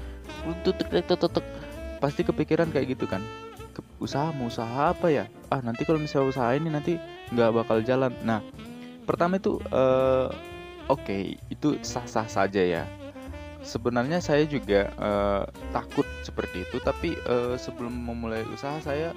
Pasti 1.99 2.21
kepikiran 2.23 2.71
kayak 2.71 2.95
gitu 2.95 3.11
kan. 3.11 3.25
Usaha 3.99 4.31
mau 4.31 4.47
usaha 4.47 4.95
apa 4.95 5.11
ya? 5.11 5.27
Ah 5.51 5.59
nanti 5.59 5.83
kalau 5.83 5.99
misalnya 5.99 6.31
usaha 6.31 6.55
ini 6.55 6.71
nanti 6.71 7.01
nggak 7.35 7.51
bakal 7.65 7.83
jalan. 7.83 8.15
Nah 8.23 8.45
pertama 9.09 9.43
itu 9.43 9.59
uh, 9.75 10.31
Oke, 10.87 11.03
okay, 11.03 11.23
itu 11.51 11.83
sah-sah 11.83 12.31
saja 12.31 12.63
ya. 12.63 12.87
sebenarnya 13.67 14.23
saya 14.23 14.47
juga 14.47 14.95
uh, 15.03 15.43
takut 15.75 16.07
seperti 16.23 16.63
itu. 16.63 16.79
Tapi 16.79 17.19
uh, 17.27 17.59
sebelum 17.59 17.91
memulai 17.91 18.47
usaha 18.55 18.79
saya 18.79 19.11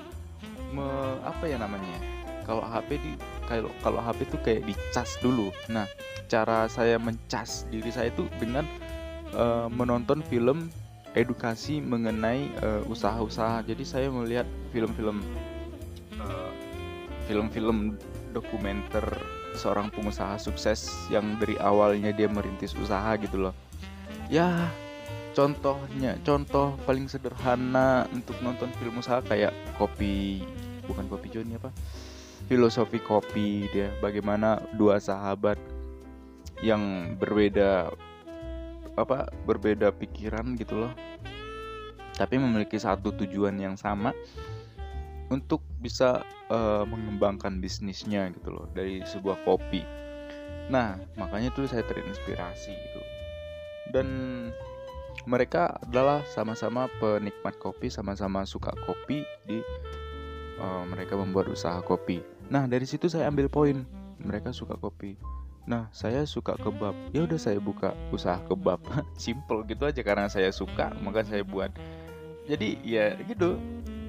me, 0.73 0.87
apa 1.25 1.49
ya 1.49 1.57
namanya 1.57 1.97
kalau 2.49 2.65
HP 2.65 2.97
di 2.97 3.11
kalau 3.45 3.69
kalau 3.85 4.01
HP 4.01 4.25
itu 4.25 4.37
kayak 4.41 4.61
dicas 4.65 5.09
dulu. 5.21 5.53
Nah 5.69 5.85
cara 6.29 6.65
saya 6.65 6.97
mencas 6.97 7.69
diri 7.69 7.93
saya 7.93 8.09
itu 8.09 8.25
dengan 8.41 8.65
uh, 9.37 9.69
menonton 9.69 10.25
film 10.25 10.73
edukasi 11.13 11.81
mengenai 11.81 12.53
usaha-usaha. 12.85 13.65
Jadi 13.65 13.81
saya 13.85 14.07
melihat 14.13 14.45
film-film 14.69 15.25
uh, 16.21 16.51
film-film 17.25 17.97
dokumenter 18.33 19.05
seorang 19.57 19.89
pengusaha 19.89 20.37
sukses 20.37 20.93
yang 21.09 21.37
dari 21.41 21.57
awalnya 21.57 22.13
dia 22.13 22.29
merintis 22.29 22.77
usaha 22.77 23.13
gitu 23.17 23.49
loh. 23.49 23.55
Ya 24.29 24.69
contohnya 25.39 26.19
contoh 26.27 26.75
paling 26.83 27.07
sederhana 27.07 28.03
untuk 28.11 28.35
nonton 28.43 28.67
film 28.75 28.99
usaha 28.99 29.23
kayak 29.23 29.55
kopi 29.79 30.43
bukan 30.83 31.07
kopi 31.07 31.31
Joni 31.31 31.55
apa? 31.55 31.71
Filosofi 32.51 32.99
kopi 32.99 33.71
dia 33.71 33.87
bagaimana 34.03 34.59
dua 34.75 34.99
sahabat 34.99 35.55
yang 36.59 37.15
berbeda 37.15 37.87
apa 38.99 39.31
berbeda 39.47 39.95
pikiran 39.95 40.59
gitu 40.59 40.83
loh. 40.83 40.91
Tapi 42.19 42.35
memiliki 42.35 42.75
satu 42.75 43.15
tujuan 43.15 43.55
yang 43.55 43.79
sama 43.79 44.11
untuk 45.31 45.63
bisa 45.79 46.27
uh, 46.51 46.83
mengembangkan 46.83 47.63
bisnisnya 47.63 48.27
gitu 48.35 48.59
loh 48.59 48.67
dari 48.75 48.99
sebuah 49.07 49.39
kopi. 49.47 49.87
Nah, 50.67 50.99
makanya 51.15 51.55
tuh 51.55 51.63
saya 51.63 51.87
terinspirasi 51.87 52.75
gitu. 52.75 53.01
Dan 53.95 54.07
mereka 55.27 55.75
adalah 55.83 56.23
sama-sama 56.31 56.87
penikmat 57.01 57.57
kopi, 57.59 57.91
sama-sama 57.91 58.47
suka 58.47 58.71
kopi 58.85 59.25
di 59.43 59.59
uh, 60.61 60.83
mereka 60.87 61.19
membuat 61.19 61.51
usaha 61.51 61.79
kopi. 61.83 62.23
Nah 62.47 62.69
dari 62.69 62.87
situ 62.87 63.11
saya 63.11 63.27
ambil 63.27 63.51
poin, 63.51 63.83
mereka 64.21 64.55
suka 64.55 64.79
kopi. 64.79 65.19
Nah 65.67 65.91
saya 65.91 66.23
suka 66.23 66.55
kebab, 66.55 66.95
ya 67.11 67.27
udah 67.27 67.39
saya 67.39 67.59
buka 67.59 67.91
usaha 68.15 68.39
kebab, 68.47 68.79
simple 69.19 69.65
gitu 69.67 69.83
aja 69.89 70.01
karena 70.05 70.31
saya 70.31 70.53
suka 70.53 70.95
maka 71.03 71.25
saya 71.27 71.43
buat. 71.43 71.73
Jadi 72.47 72.81
ya 72.81 73.13
gitu, 73.27 73.59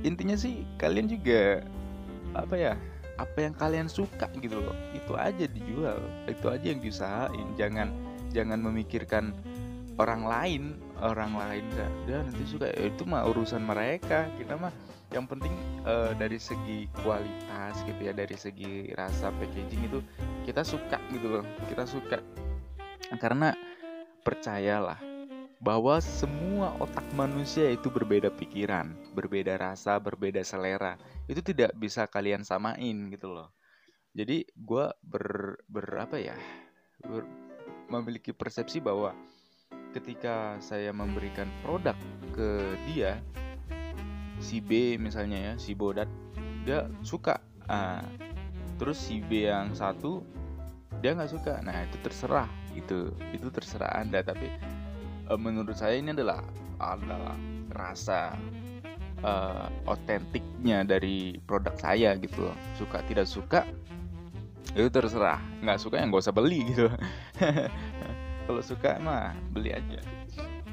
intinya 0.07 0.39
sih 0.39 0.65
kalian 0.79 1.11
juga 1.11 1.67
apa 2.33 2.55
ya 2.55 2.75
apa 3.21 3.39
yang 3.45 3.53
kalian 3.53 3.89
suka 3.91 4.33
gitu 4.41 4.57
loh 4.65 4.73
itu 4.97 5.13
aja 5.13 5.45
dijual 5.45 6.01
itu 6.25 6.47
aja 6.49 6.67
yang 6.73 6.81
diusahain 6.81 7.49
jangan 7.61 7.93
jangan 8.33 8.65
memikirkan 8.65 9.37
orang 10.01 10.25
lain 10.25 10.63
orang 11.03 11.33
lain 11.37 11.65
nggak 11.73 11.91
dia 12.07 12.19
nanti 12.23 12.45
suka 12.45 12.69
ya 12.71 12.89
itu 12.89 13.03
mah 13.09 13.25
urusan 13.29 13.63
mereka 13.65 14.29
kita 14.37 14.55
mah 14.57 14.73
yang 15.11 15.27
penting 15.27 15.51
uh, 15.83 16.15
dari 16.15 16.39
segi 16.39 16.87
kualitas 17.03 17.83
gitu 17.83 18.01
ya 18.01 18.15
dari 18.15 18.37
segi 18.39 18.95
rasa 18.95 19.35
packaging 19.35 19.91
itu 19.91 19.99
kita 20.47 20.63
suka 20.63 21.03
gitu 21.11 21.41
loh 21.41 21.45
kita 21.67 21.83
suka 21.89 22.19
karena 23.19 23.57
percayalah 24.23 25.11
bahwa 25.61 26.01
semua 26.01 26.73
otak 26.81 27.05
manusia 27.13 27.69
itu 27.69 27.93
berbeda 27.93 28.33
pikiran, 28.33 28.97
berbeda 29.13 29.61
rasa, 29.61 30.01
berbeda 30.01 30.41
selera. 30.41 30.97
Itu 31.29 31.45
tidak 31.45 31.77
bisa 31.77 32.09
kalian 32.09 32.49
samain 32.49 33.13
gitu 33.13 33.29
loh. 33.29 33.53
Jadi 34.17 34.49
gue 34.57 34.87
ber, 35.05 35.61
ber 35.69 35.87
apa 36.01 36.17
ya, 36.17 36.35
ber, 37.05 37.29
memiliki 37.93 38.33
persepsi 38.33 38.81
bahwa 38.81 39.13
ketika 39.91 40.57
saya 40.63 40.95
memberikan 40.95 41.51
produk 41.63 41.99
ke 42.35 42.79
dia 42.91 43.19
si 44.41 44.63
B 44.63 44.97
misalnya 44.97 45.53
ya 45.53 45.55
si 45.61 45.77
Bodat 45.77 46.09
dia 46.65 46.89
suka. 47.05 47.39
Ah, 47.71 48.03
terus 48.81 48.99
si 48.99 49.23
B 49.23 49.47
yang 49.47 49.77
satu 49.77 50.25
dia 51.05 51.15
nggak 51.17 51.31
suka. 51.31 51.61
Nah 51.63 51.85
itu 51.85 51.97
terserah 52.03 52.49
itu 52.73 53.13
itu 53.35 53.47
terserah 53.53 54.01
anda. 54.01 54.25
Tapi 54.25 54.49
e, 55.29 55.33
menurut 55.37 55.77
saya 55.77 56.01
ini 56.01 56.13
adalah 56.13 56.43
adalah 56.81 57.37
rasa 57.71 58.35
uh, 59.21 59.69
otentiknya 59.85 60.83
dari 60.83 61.37
produk 61.45 61.77
saya 61.77 62.17
gitu 62.17 62.49
loh. 62.49 62.57
Suka 62.77 63.05
tidak 63.05 63.29
suka 63.29 63.61
itu 64.73 64.89
terserah. 64.89 65.41
Nggak 65.61 65.79
suka 65.81 66.01
yang 66.01 66.09
nggak 66.11 66.25
usah 66.25 66.35
beli 66.35 66.65
gitu 66.73 66.89
kalau 68.47 68.63
suka 68.65 68.97
mah 69.03 69.37
beli 69.53 69.75
aja. 69.75 70.01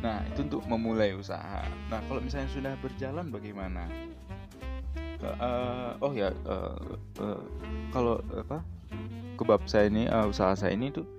Nah 0.01 0.21
itu 0.29 0.45
untuk 0.45 0.61
memulai 0.69 1.17
usaha. 1.17 1.65
Nah 1.89 1.99
kalau 2.05 2.21
misalnya 2.21 2.49
sudah 2.53 2.73
berjalan 2.79 3.27
bagaimana? 3.33 3.89
Uh, 5.17 5.97
oh 5.97 6.13
ya 6.13 6.29
uh, 6.45 6.77
uh, 7.17 7.41
kalau 7.89 8.21
apa 8.37 8.61
kebab 9.33 9.65
saya 9.65 9.89
ini 9.89 10.05
uh, 10.05 10.29
usaha 10.29 10.53
saya 10.53 10.77
ini 10.77 10.93
tuh 10.93 11.09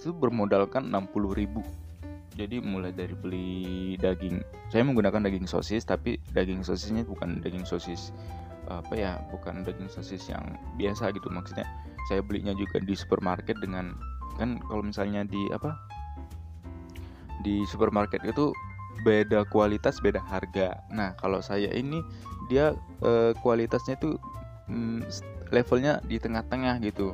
itu 0.00 0.10
bermodalkan 0.10 0.88
60 0.88 1.36
ribu. 1.36 1.60
Jadi 2.32 2.64
mulai 2.64 2.96
dari 2.96 3.12
beli 3.12 3.94
daging. 4.00 4.40
Saya 4.72 4.88
menggunakan 4.88 5.28
daging 5.28 5.44
sosis 5.44 5.84
tapi 5.84 6.16
daging 6.32 6.64
sosisnya 6.64 7.04
bukan 7.04 7.44
daging 7.44 7.68
sosis 7.68 8.10
apa 8.72 8.94
ya 8.96 9.20
bukan 9.28 9.68
daging 9.68 9.92
sosis 9.92 10.32
yang 10.32 10.42
biasa 10.80 11.12
gitu. 11.12 11.28
Maksudnya 11.28 11.68
saya 12.08 12.24
belinya 12.24 12.56
juga 12.56 12.80
di 12.80 12.96
supermarket 12.96 13.60
dengan 13.60 13.92
kan 14.36 14.60
kalau 14.68 14.82
misalnya 14.84 15.26
di 15.26 15.48
apa 15.52 15.76
di 17.42 17.66
supermarket 17.66 18.22
itu 18.22 18.54
beda 19.02 19.44
kualitas 19.50 19.98
beda 19.98 20.22
harga. 20.22 20.78
Nah 20.94 21.12
kalau 21.18 21.42
saya 21.42 21.68
ini 21.74 22.00
dia 22.46 22.76
e, 23.02 23.34
kualitasnya 23.42 23.98
itu 23.98 24.16
mm, 24.70 25.02
levelnya 25.50 25.98
di 26.06 26.16
tengah-tengah 26.22 26.78
gitu. 26.86 27.12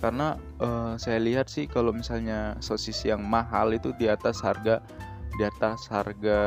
Karena 0.00 0.40
e, 0.58 0.96
saya 0.96 1.20
lihat 1.20 1.52
sih 1.52 1.68
kalau 1.68 1.92
misalnya 1.92 2.56
sosis 2.64 3.04
yang 3.04 3.20
mahal 3.26 3.70
itu 3.76 3.92
di 4.00 4.08
atas 4.08 4.40
harga 4.40 4.80
di 5.36 5.44
atas 5.44 5.90
harga 5.92 6.40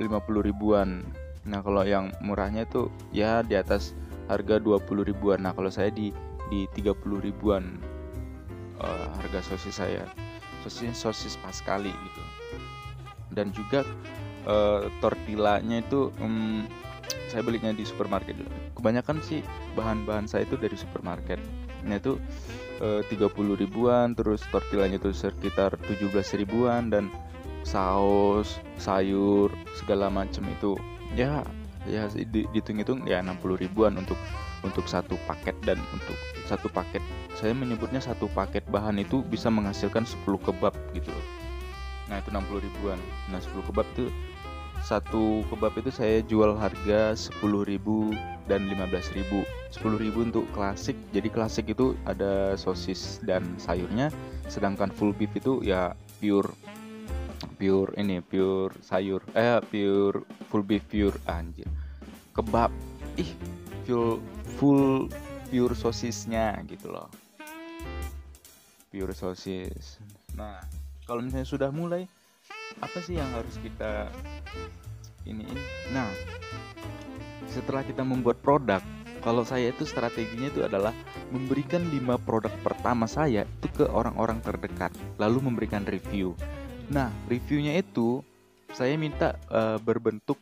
50 0.00 0.08
ribuan. 0.40 1.04
Nah 1.44 1.60
kalau 1.60 1.84
yang 1.84 2.10
murahnya 2.24 2.64
itu 2.64 2.88
ya 3.12 3.44
di 3.44 3.54
atas 3.54 3.92
harga 4.32 4.56
20 4.56 5.04
ribuan. 5.04 5.44
Nah 5.44 5.52
kalau 5.52 5.68
saya 5.68 5.92
di 5.92 6.10
di 6.48 6.64
30 6.72 6.96
ribuan 7.20 7.82
e, 8.80 8.88
harga 9.20 9.40
sosis 9.42 9.78
saya. 9.78 10.04
Sosis 10.64 10.96
sosis 10.96 11.34
pas 11.40 11.56
kali 11.62 11.92
gitu. 11.92 12.22
Dan 13.30 13.52
juga 13.52 13.84
uh, 14.46 14.88
tortillanya 15.02 15.82
itu 15.82 16.08
um, 16.22 16.64
saya 17.26 17.42
belinya 17.42 17.74
di 17.74 17.82
supermarket 17.82 18.38
kebanyakan 18.78 19.18
sih 19.18 19.42
bahan-bahan 19.74 20.30
saya 20.30 20.46
itu 20.46 20.56
dari 20.56 20.78
supermarket. 20.78 21.42
Itu 21.86 22.18
eh, 22.82 23.02
uh, 23.02 23.28
30 23.30 23.62
ribuan 23.62 24.14
terus 24.18 24.42
tortillanya 24.50 24.98
itu 24.98 25.14
sekitar 25.14 25.78
17 25.86 26.10
ribuan 26.42 26.90
dan 26.90 27.10
saus 27.66 28.58
sayur 28.78 29.50
segala 29.78 30.10
macam 30.10 30.46
itu. 30.50 30.78
Ya 31.14 31.46
ya 31.86 32.10
dihitung-hitung 32.10 33.06
ya 33.06 33.22
60 33.22 33.62
ribuan 33.62 33.94
untuk 33.94 34.18
untuk 34.66 34.90
satu 34.90 35.14
paket 35.30 35.54
dan 35.62 35.78
untuk 35.94 36.18
satu 36.46 36.70
paket. 36.70 37.02
Saya 37.34 37.52
menyebutnya 37.52 37.98
satu 37.98 38.30
paket 38.30 38.62
bahan 38.70 39.02
itu 39.02 39.20
bisa 39.26 39.50
menghasilkan 39.50 40.06
10 40.06 40.24
kebab 40.40 40.72
gitu 40.94 41.10
loh. 41.10 41.26
Nah 42.06 42.22
itu 42.22 42.30
60 42.30 42.62
ribuan. 42.62 42.98
Nah 43.28 43.42
10 43.42 43.66
kebab 43.66 43.86
itu 43.98 44.08
satu 44.86 45.42
kebab 45.50 45.74
itu 45.82 45.90
saya 45.90 46.22
jual 46.22 46.54
harga 46.54 47.16
10.000 47.16 47.42
dan 48.46 48.70
15.000 48.70 49.42
10.000 49.74 50.26
untuk 50.30 50.46
klasik. 50.54 50.94
Jadi 51.10 51.28
klasik 51.28 51.66
itu 51.74 51.98
ada 52.06 52.54
sosis 52.54 53.18
dan 53.26 53.42
sayurnya 53.58 54.14
sedangkan 54.46 54.94
full 54.94 55.10
beef 55.10 55.34
itu 55.34 55.58
ya 55.66 55.98
pure 56.22 56.54
pure 57.58 57.90
ini 57.98 58.22
pure 58.22 58.72
sayur 58.84 59.24
eh 59.34 59.58
pure 59.64 60.22
full 60.46 60.62
beef 60.62 60.86
pure 60.86 61.18
anjir. 61.26 61.66
Kebab 62.30 62.70
ih 63.18 63.30
full 63.88 64.22
full 64.60 65.10
pure 65.56 65.72
sosisnya 65.72 66.52
gitu 66.68 66.92
loh. 66.92 67.08
Pure 68.92 69.16
sosis. 69.16 69.96
Nah 70.36 70.60
kalau 71.08 71.24
misalnya 71.24 71.48
sudah 71.48 71.72
mulai 71.72 72.04
apa 72.84 73.00
sih 73.00 73.16
yang 73.16 73.32
harus 73.32 73.56
kita 73.64 74.12
ini 75.24 75.48
nah 75.96 76.04
setelah 77.48 77.80
kita 77.80 78.04
membuat 78.04 78.36
produk 78.44 78.84
kalau 79.24 79.48
saya 79.48 79.72
itu 79.72 79.88
strateginya 79.88 80.52
itu 80.52 80.60
adalah 80.60 80.92
memberikan 81.32 81.88
5 81.88 82.20
produk 82.28 82.52
pertama 82.60 83.08
saya 83.08 83.48
itu 83.48 83.72
ke 83.80 83.88
orang-orang 83.88 84.44
terdekat 84.44 84.92
lalu 85.16 85.40
memberikan 85.40 85.88
review. 85.88 86.36
Nah 86.92 87.08
reviewnya 87.32 87.80
itu 87.80 88.20
saya 88.76 88.92
minta 89.00 89.40
uh, 89.48 89.80
berbentuk 89.80 90.36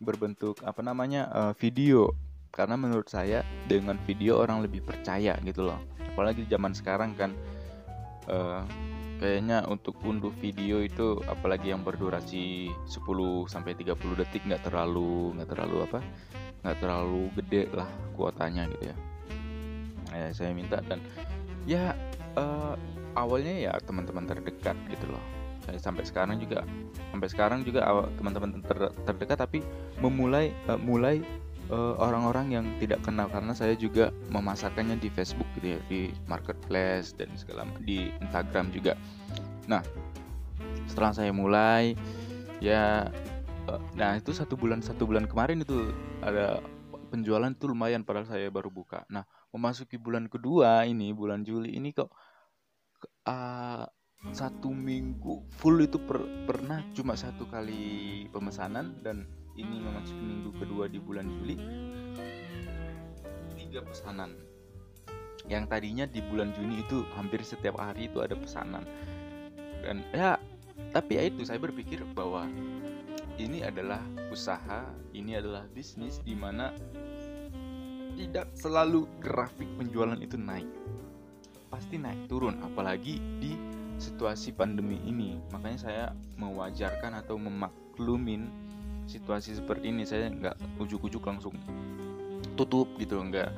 berbentuk 0.00 0.56
apa 0.64 0.80
namanya 0.80 1.28
uh, 1.28 1.52
video 1.60 2.16
karena 2.50 2.74
menurut 2.74 3.06
saya 3.06 3.46
dengan 3.70 3.96
video 4.04 4.42
orang 4.42 4.62
lebih 4.66 4.82
percaya 4.82 5.38
gitu 5.46 5.70
loh. 5.70 5.78
Apalagi 6.12 6.44
zaman 6.50 6.74
sekarang 6.74 7.14
kan 7.14 7.30
uh, 8.26 8.66
kayaknya 9.22 9.62
untuk 9.70 10.00
unduh 10.02 10.34
video 10.42 10.82
itu 10.82 11.22
apalagi 11.30 11.70
yang 11.70 11.86
berdurasi 11.86 12.72
10 12.88 12.90
sampai 13.46 13.76
30 13.78 13.94
detik 14.18 14.42
nggak 14.48 14.66
terlalu 14.66 15.36
nggak 15.38 15.48
terlalu 15.52 15.76
apa 15.86 16.00
nggak 16.64 16.78
terlalu 16.80 17.22
gede 17.38 17.62
lah 17.72 17.88
kuotanya 18.18 18.66
gitu 18.76 18.90
ya. 18.90 18.96
Ya 20.10 20.26
saya 20.34 20.50
minta 20.50 20.82
dan 20.90 20.98
ya 21.70 21.94
uh, 22.34 22.74
awalnya 23.14 23.70
ya 23.70 23.72
teman-teman 23.78 24.26
terdekat 24.26 24.74
gitu 24.90 25.06
loh. 25.06 25.22
Saya 25.62 25.78
sampai 25.78 26.02
sekarang 26.02 26.42
juga 26.42 26.66
sampai 27.14 27.28
sekarang 27.30 27.60
juga 27.62 27.86
teman-teman 28.18 28.58
ter, 28.64 28.90
terdekat 29.06 29.38
tapi 29.38 29.62
memulai 30.02 30.50
uh, 30.66 30.80
mulai 30.80 31.22
eh, 31.70 31.94
orang-orang 32.02 32.46
yang 32.50 32.66
tidak 32.82 33.00
kenal 33.06 33.30
karena 33.30 33.54
saya 33.54 33.78
juga 33.78 34.10
memasarkannya 34.34 34.98
di 34.98 35.08
Facebook 35.08 35.46
gitu 35.58 35.78
ya 35.78 35.80
di 35.86 36.10
marketplace 36.26 37.14
dan 37.14 37.30
segala 37.38 37.66
di 37.86 38.10
Instagram 38.20 38.74
juga. 38.74 38.98
Nah 39.70 39.80
setelah 40.90 41.14
saya 41.14 41.30
mulai 41.30 41.94
ya 42.58 43.06
uh, 43.70 43.80
nah 43.94 44.18
itu 44.18 44.34
satu 44.34 44.58
bulan 44.58 44.82
satu 44.82 45.06
bulan 45.06 45.24
kemarin 45.30 45.62
itu 45.62 45.94
ada 46.20 46.58
penjualan 47.10 47.50
itu 47.50 47.66
lumayan 47.70 48.02
padahal 48.02 48.26
saya 48.26 48.50
baru 48.50 48.70
buka. 48.70 49.06
Nah 49.10 49.22
memasuki 49.54 49.98
bulan 49.98 50.26
kedua 50.26 50.86
ini 50.86 51.10
bulan 51.14 51.42
Juli 51.46 51.74
ini 51.74 51.94
kok 51.94 52.10
uh, 53.26 53.86
satu 54.30 54.68
minggu 54.68 55.48
full 55.56 55.80
itu 55.80 55.96
per, 55.96 56.20
pernah 56.44 56.84
cuma 56.92 57.16
satu 57.16 57.48
kali 57.48 58.28
pemesanan 58.28 59.00
dan 59.00 59.24
ini 59.60 59.76
memasuki 59.80 60.24
minggu 60.24 60.50
kedua 60.56 60.84
di 60.88 60.98
bulan 60.98 61.28
Juli. 61.28 61.56
Tiga 63.56 63.84
pesanan. 63.84 64.32
Yang 65.48 65.64
tadinya 65.68 66.04
di 66.08 66.20
bulan 66.24 66.52
Juni 66.56 66.80
itu 66.80 67.04
hampir 67.16 67.44
setiap 67.44 67.76
hari 67.80 68.08
itu 68.08 68.24
ada 68.24 68.36
pesanan. 68.36 68.84
Dan 69.84 70.04
ya 70.12 70.36
tapi 70.90 71.20
ya 71.20 71.28
itu 71.28 71.44
saya 71.44 71.60
berpikir 71.60 72.02
bahwa 72.16 72.48
ini 73.40 73.64
adalah 73.64 74.00
usaha 74.28 74.84
ini 75.16 75.36
adalah 75.36 75.64
bisnis 75.72 76.20
di 76.20 76.36
mana 76.36 76.72
tidak 78.20 78.52
selalu 78.52 79.08
grafik 79.22 79.68
penjualan 79.80 80.18
itu 80.20 80.36
naik. 80.36 80.68
Pasti 81.72 81.96
naik 81.96 82.28
turun 82.28 82.60
apalagi 82.60 83.16
di 83.40 83.54
situasi 84.00 84.52
pandemi 84.56 84.98
ini. 85.06 85.38
Makanya 85.52 85.78
saya 85.78 86.04
mewajarkan 86.36 87.20
atau 87.20 87.36
memaklumin 87.40 88.48
situasi 89.10 89.58
seperti 89.58 89.90
ini 89.90 90.06
saya 90.06 90.30
nggak 90.30 90.78
ujuk-ujuk 90.78 91.26
langsung 91.26 91.58
tutup 92.54 92.86
gitu 93.02 93.18
nggak 93.18 93.50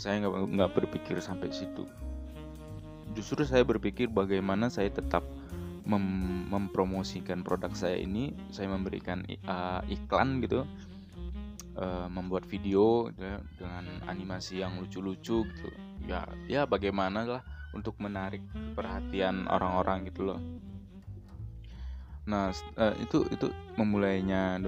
saya 0.00 0.24
nggak 0.24 0.32
nggak 0.56 0.70
berpikir 0.72 1.20
sampai 1.20 1.52
situ. 1.52 1.84
Justru 3.12 3.42
saya 3.44 3.66
berpikir 3.66 4.08
bagaimana 4.08 4.70
saya 4.70 4.88
tetap 4.88 5.26
mem 5.84 6.46
mempromosikan 6.48 7.44
produk 7.44 7.74
saya 7.76 8.00
ini 8.00 8.32
saya 8.48 8.72
memberikan 8.72 9.26
uh, 9.44 9.84
iklan 9.90 10.40
gitu 10.40 10.64
uh, 11.76 12.06
membuat 12.08 12.48
video 12.48 13.10
gitu, 13.12 13.36
dengan 13.58 13.84
animasi 14.06 14.62
yang 14.62 14.78
lucu-lucu 14.80 15.44
gitu. 15.44 15.68
Ya 16.06 16.24
ya 16.46 16.64
bagaimana 16.64 17.26
lah 17.26 17.42
untuk 17.74 17.98
menarik 18.00 18.40
perhatian 18.72 19.44
orang-orang 19.50 20.08
gitu 20.08 20.24
loh 20.24 20.40
nah 22.28 22.52
uh, 22.76 22.92
itu 23.00 23.24
itu 23.32 23.48
memulainya 23.80 24.60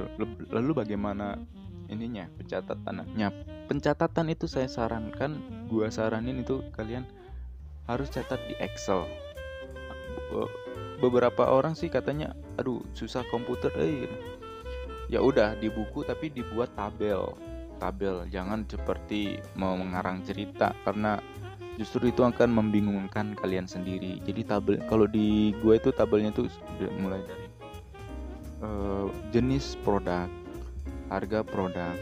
lalu 0.48 0.72
bagaimana 0.72 1.36
ininya 1.92 2.24
pencatatannya 2.40 3.28
pencatatan 3.68 4.32
itu 4.32 4.48
saya 4.48 4.66
sarankan 4.66 5.38
gua 5.68 5.92
saranin 5.92 6.40
itu 6.40 6.64
kalian 6.74 7.04
harus 7.90 8.06
catat 8.10 8.38
di 8.46 8.54
Excel. 8.62 9.02
Beberapa 11.02 11.50
orang 11.50 11.74
sih 11.74 11.90
katanya 11.90 12.34
aduh 12.54 12.82
susah 12.94 13.26
komputer 13.34 13.74
eh 13.82 14.06
ya 15.10 15.18
udah 15.18 15.58
di 15.58 15.66
buku 15.66 16.06
tapi 16.06 16.30
dibuat 16.30 16.70
tabel. 16.78 17.34
Tabel 17.82 18.30
jangan 18.30 18.62
seperti 18.70 19.42
mau 19.58 19.74
mengarang 19.74 20.22
cerita 20.22 20.70
karena 20.86 21.18
justru 21.80 22.12
itu 22.12 22.22
akan 22.22 22.52
membingungkan 22.52 23.34
kalian 23.34 23.66
sendiri. 23.66 24.22
Jadi 24.22 24.46
tabel 24.46 24.78
kalau 24.86 25.10
di 25.10 25.50
gue 25.58 25.74
itu 25.74 25.90
tabelnya 25.90 26.30
tuh 26.30 26.46
mulai 27.02 27.24
dari 27.26 27.49
uh, 28.60 29.08
jenis 29.34 29.76
produk 29.84 30.28
harga 31.10 31.42
produk 31.42 31.96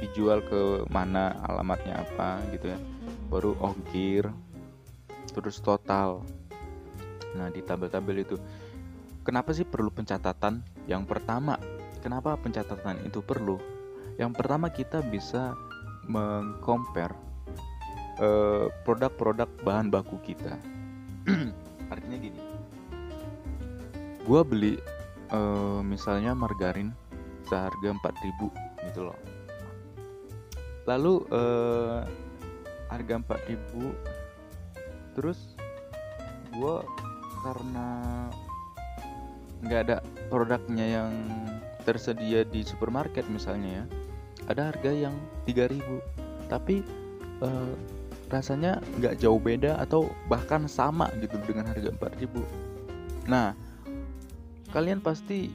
dijual 0.00 0.40
ke 0.40 0.88
mana 0.88 1.36
alamatnya 1.44 2.00
apa 2.00 2.40
gitu 2.56 2.72
ya. 2.72 2.78
Baru 3.28 3.54
ongkir 3.60 4.26
terus 5.30 5.62
total. 5.62 6.24
Nah 7.36 7.52
di 7.52 7.62
tabel-tabel 7.62 8.26
itu 8.26 8.40
kenapa 9.22 9.54
sih 9.54 9.68
perlu 9.68 9.92
pencatatan? 9.92 10.64
Yang 10.88 11.02
pertama 11.06 11.60
kenapa 12.00 12.34
pencatatan 12.40 13.04
itu 13.06 13.20
perlu? 13.20 13.60
Yang 14.16 14.32
pertama 14.34 14.72
kita 14.72 15.04
bisa 15.04 15.54
mengcompare 16.08 17.30
Eh, 18.20 18.68
produk-produk 18.84 19.48
bahan 19.64 19.88
baku 19.88 20.20
kita. 20.20 20.52
Artinya 21.92 22.20
gini, 22.20 22.36
gue 24.28 24.40
beli 24.44 24.76
uh, 25.32 25.80
misalnya 25.82 26.34
margarin 26.34 26.94
seharga 27.46 27.94
4000 27.94 28.90
gitu 28.90 29.00
loh. 29.10 29.18
Lalu 30.86 31.14
uh, 31.30 32.02
harga 32.90 33.14
4000 33.22 35.14
terus 35.14 35.54
gue 36.50 36.76
karena 37.46 37.88
nggak 39.62 39.80
ada 39.86 39.96
produknya 40.32 40.86
yang 41.00 41.12
tersedia 41.86 42.42
di 42.44 42.66
supermarket 42.66 43.24
misalnya 43.30 43.82
ya 43.82 43.84
ada 44.50 44.74
harga 44.74 44.90
yang 44.90 45.14
3000 45.46 46.50
tapi 46.50 46.82
uh, 47.44 47.74
rasanya 48.30 48.78
nggak 48.98 49.18
jauh 49.22 49.38
beda 49.38 49.78
atau 49.78 50.10
bahkan 50.30 50.66
sama 50.66 51.10
gitu 51.22 51.38
dengan 51.46 51.70
harga 51.70 51.90
4000 51.94 53.30
nah 53.30 53.54
kalian 54.70 55.02
pasti 55.02 55.50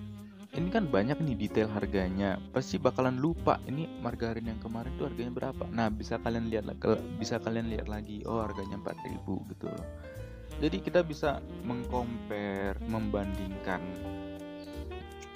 ini 0.56 0.72
kan 0.72 0.88
banyak 0.88 1.20
nih 1.20 1.36
detail 1.36 1.68
harganya. 1.68 2.40
Pasti 2.56 2.80
bakalan 2.80 3.20
lupa 3.20 3.60
ini 3.68 3.88
margarin 4.00 4.48
yang 4.48 4.60
kemarin 4.64 4.96
tuh 4.96 5.12
harganya 5.12 5.32
berapa? 5.36 5.68
Nah 5.68 5.92
bisa 5.92 6.16
kalian 6.24 6.48
lihat 6.48 6.72
bisa 7.20 7.36
kalian 7.44 7.68
lihat 7.68 7.92
lagi 7.92 8.24
oh 8.24 8.40
harganya 8.40 8.80
4000 8.80 9.52
gitu 9.52 9.66
loh. 9.68 9.86
Jadi 10.64 10.78
kita 10.80 11.04
bisa 11.04 11.44
mengcompare 11.68 12.80
membandingkan 12.88 13.84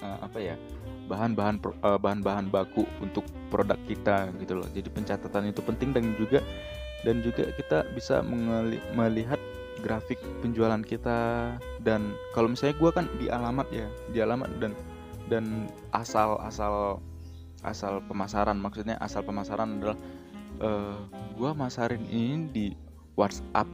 uh, 0.00 0.18
apa 0.24 0.38
ya 0.40 0.56
bahan-bahan 1.12 1.60
uh, 1.84 2.00
bahan-bahan 2.00 2.48
baku 2.48 2.88
untuk 3.04 3.28
produk 3.52 3.76
kita 3.84 4.32
gitu 4.40 4.56
loh. 4.56 4.68
Jadi 4.72 4.88
pencatatan 4.88 5.52
itu 5.52 5.60
penting 5.60 5.92
dan 5.92 6.16
juga 6.16 6.40
dan 7.04 7.20
juga 7.20 7.48
kita 7.52 7.84
bisa 7.92 8.24
melihat 8.96 9.40
grafik 9.80 10.20
penjualan 10.44 10.80
kita. 10.84 11.54
Dan 11.80 12.14
kalau 12.36 12.52
misalnya 12.52 12.76
gue 12.78 12.90
kan 12.92 13.06
di 13.16 13.26
alamat 13.32 13.66
ya 13.72 13.88
di 14.12 14.18
alamat 14.20 14.50
dan 14.60 14.72
dan 15.26 15.44
asal 15.96 16.38
asal 16.42 16.98
asal 17.60 18.00
pemasaran 18.08 18.56
maksudnya 18.56 18.96
asal 19.04 19.20
pemasaran 19.20 19.78
adalah 19.78 19.98
uh, 20.64 20.96
eh, 20.96 20.96
gue 21.36 21.50
masarin 21.52 22.04
ini 22.08 22.48
di 22.48 22.66
WhatsApp 23.20 23.68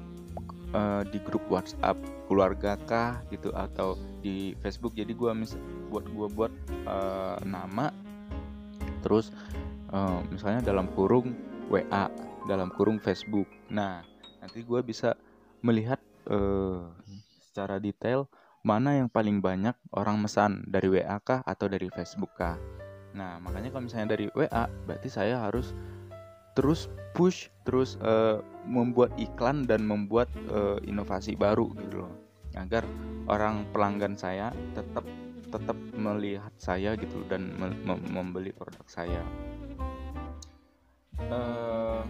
uh, 0.75 1.03
di 1.07 1.19
grup 1.23 1.47
WhatsApp 1.47 1.95
keluarga 2.27 2.75
kah 2.87 3.23
gitu 3.31 3.55
atau 3.55 3.95
di 4.23 4.59
Facebook. 4.63 4.99
Jadi 4.99 5.15
gue 5.15 5.31
mis 5.35 5.55
buat 5.91 6.07
gue 6.07 6.29
buat 6.35 6.53
uh, 6.87 7.39
nama. 7.47 7.95
Terus 9.07 9.31
uh, 9.95 10.19
misalnya 10.35 10.67
dalam 10.67 10.91
kurung 10.91 11.35
WA 11.71 12.11
dalam 12.47 12.71
kurung 12.71 13.03
Facebook. 13.03 13.51
Nah, 13.71 14.07
nanti 14.39 14.63
gue 14.63 14.81
bisa 14.87 15.19
melihat 15.67 15.99
uh, 16.31 16.87
secara 17.51 17.83
detail 17.83 18.31
mana 18.63 18.99
yang 18.99 19.11
paling 19.11 19.43
banyak 19.43 19.75
orang 19.95 20.23
mesan 20.23 20.67
dari 20.67 20.91
WA 20.91 21.19
kah 21.23 21.43
atau 21.47 21.67
dari 21.71 21.87
Facebook 21.91 22.35
kah. 22.35 22.59
Nah, 23.15 23.39
makanya 23.39 23.71
kalau 23.71 23.87
misalnya 23.87 24.19
dari 24.19 24.27
WA, 24.35 24.67
berarti 24.87 25.09
saya 25.11 25.39
harus 25.39 25.71
terus 26.59 26.91
push, 27.15 27.47
terus 27.63 27.95
uh, 28.03 28.43
membuat 28.67 29.15
iklan 29.17 29.65
dan 29.71 29.87
membuat 29.87 30.27
uh, 30.51 30.83
inovasi 30.83 31.39
baru 31.39 31.71
gitu 31.79 32.05
loh, 32.05 32.13
agar 32.59 32.83
orang 33.31 33.65
pelanggan 33.71 34.19
saya 34.19 34.51
tetap 34.75 35.07
tetap 35.47 35.79
melihat 35.95 36.51
saya 36.59 36.99
gitu 36.99 37.23
dan 37.31 37.55
membeli 37.87 38.51
produk 38.51 38.85
saya. 38.91 39.23
Uh, 41.31 42.03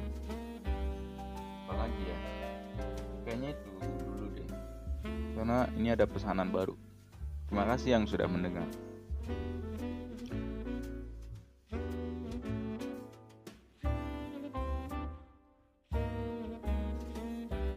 kayaknya 3.27 3.59
itu 3.59 3.71
dulu 4.07 4.27
deh. 4.39 4.49
Karena 5.35 5.67
ini 5.75 5.91
ada 5.91 6.07
pesanan 6.07 6.55
baru. 6.55 6.79
Terima 7.51 7.67
kasih 7.67 7.99
yang 7.99 8.07
sudah 8.07 8.31
mendengar 8.31 8.67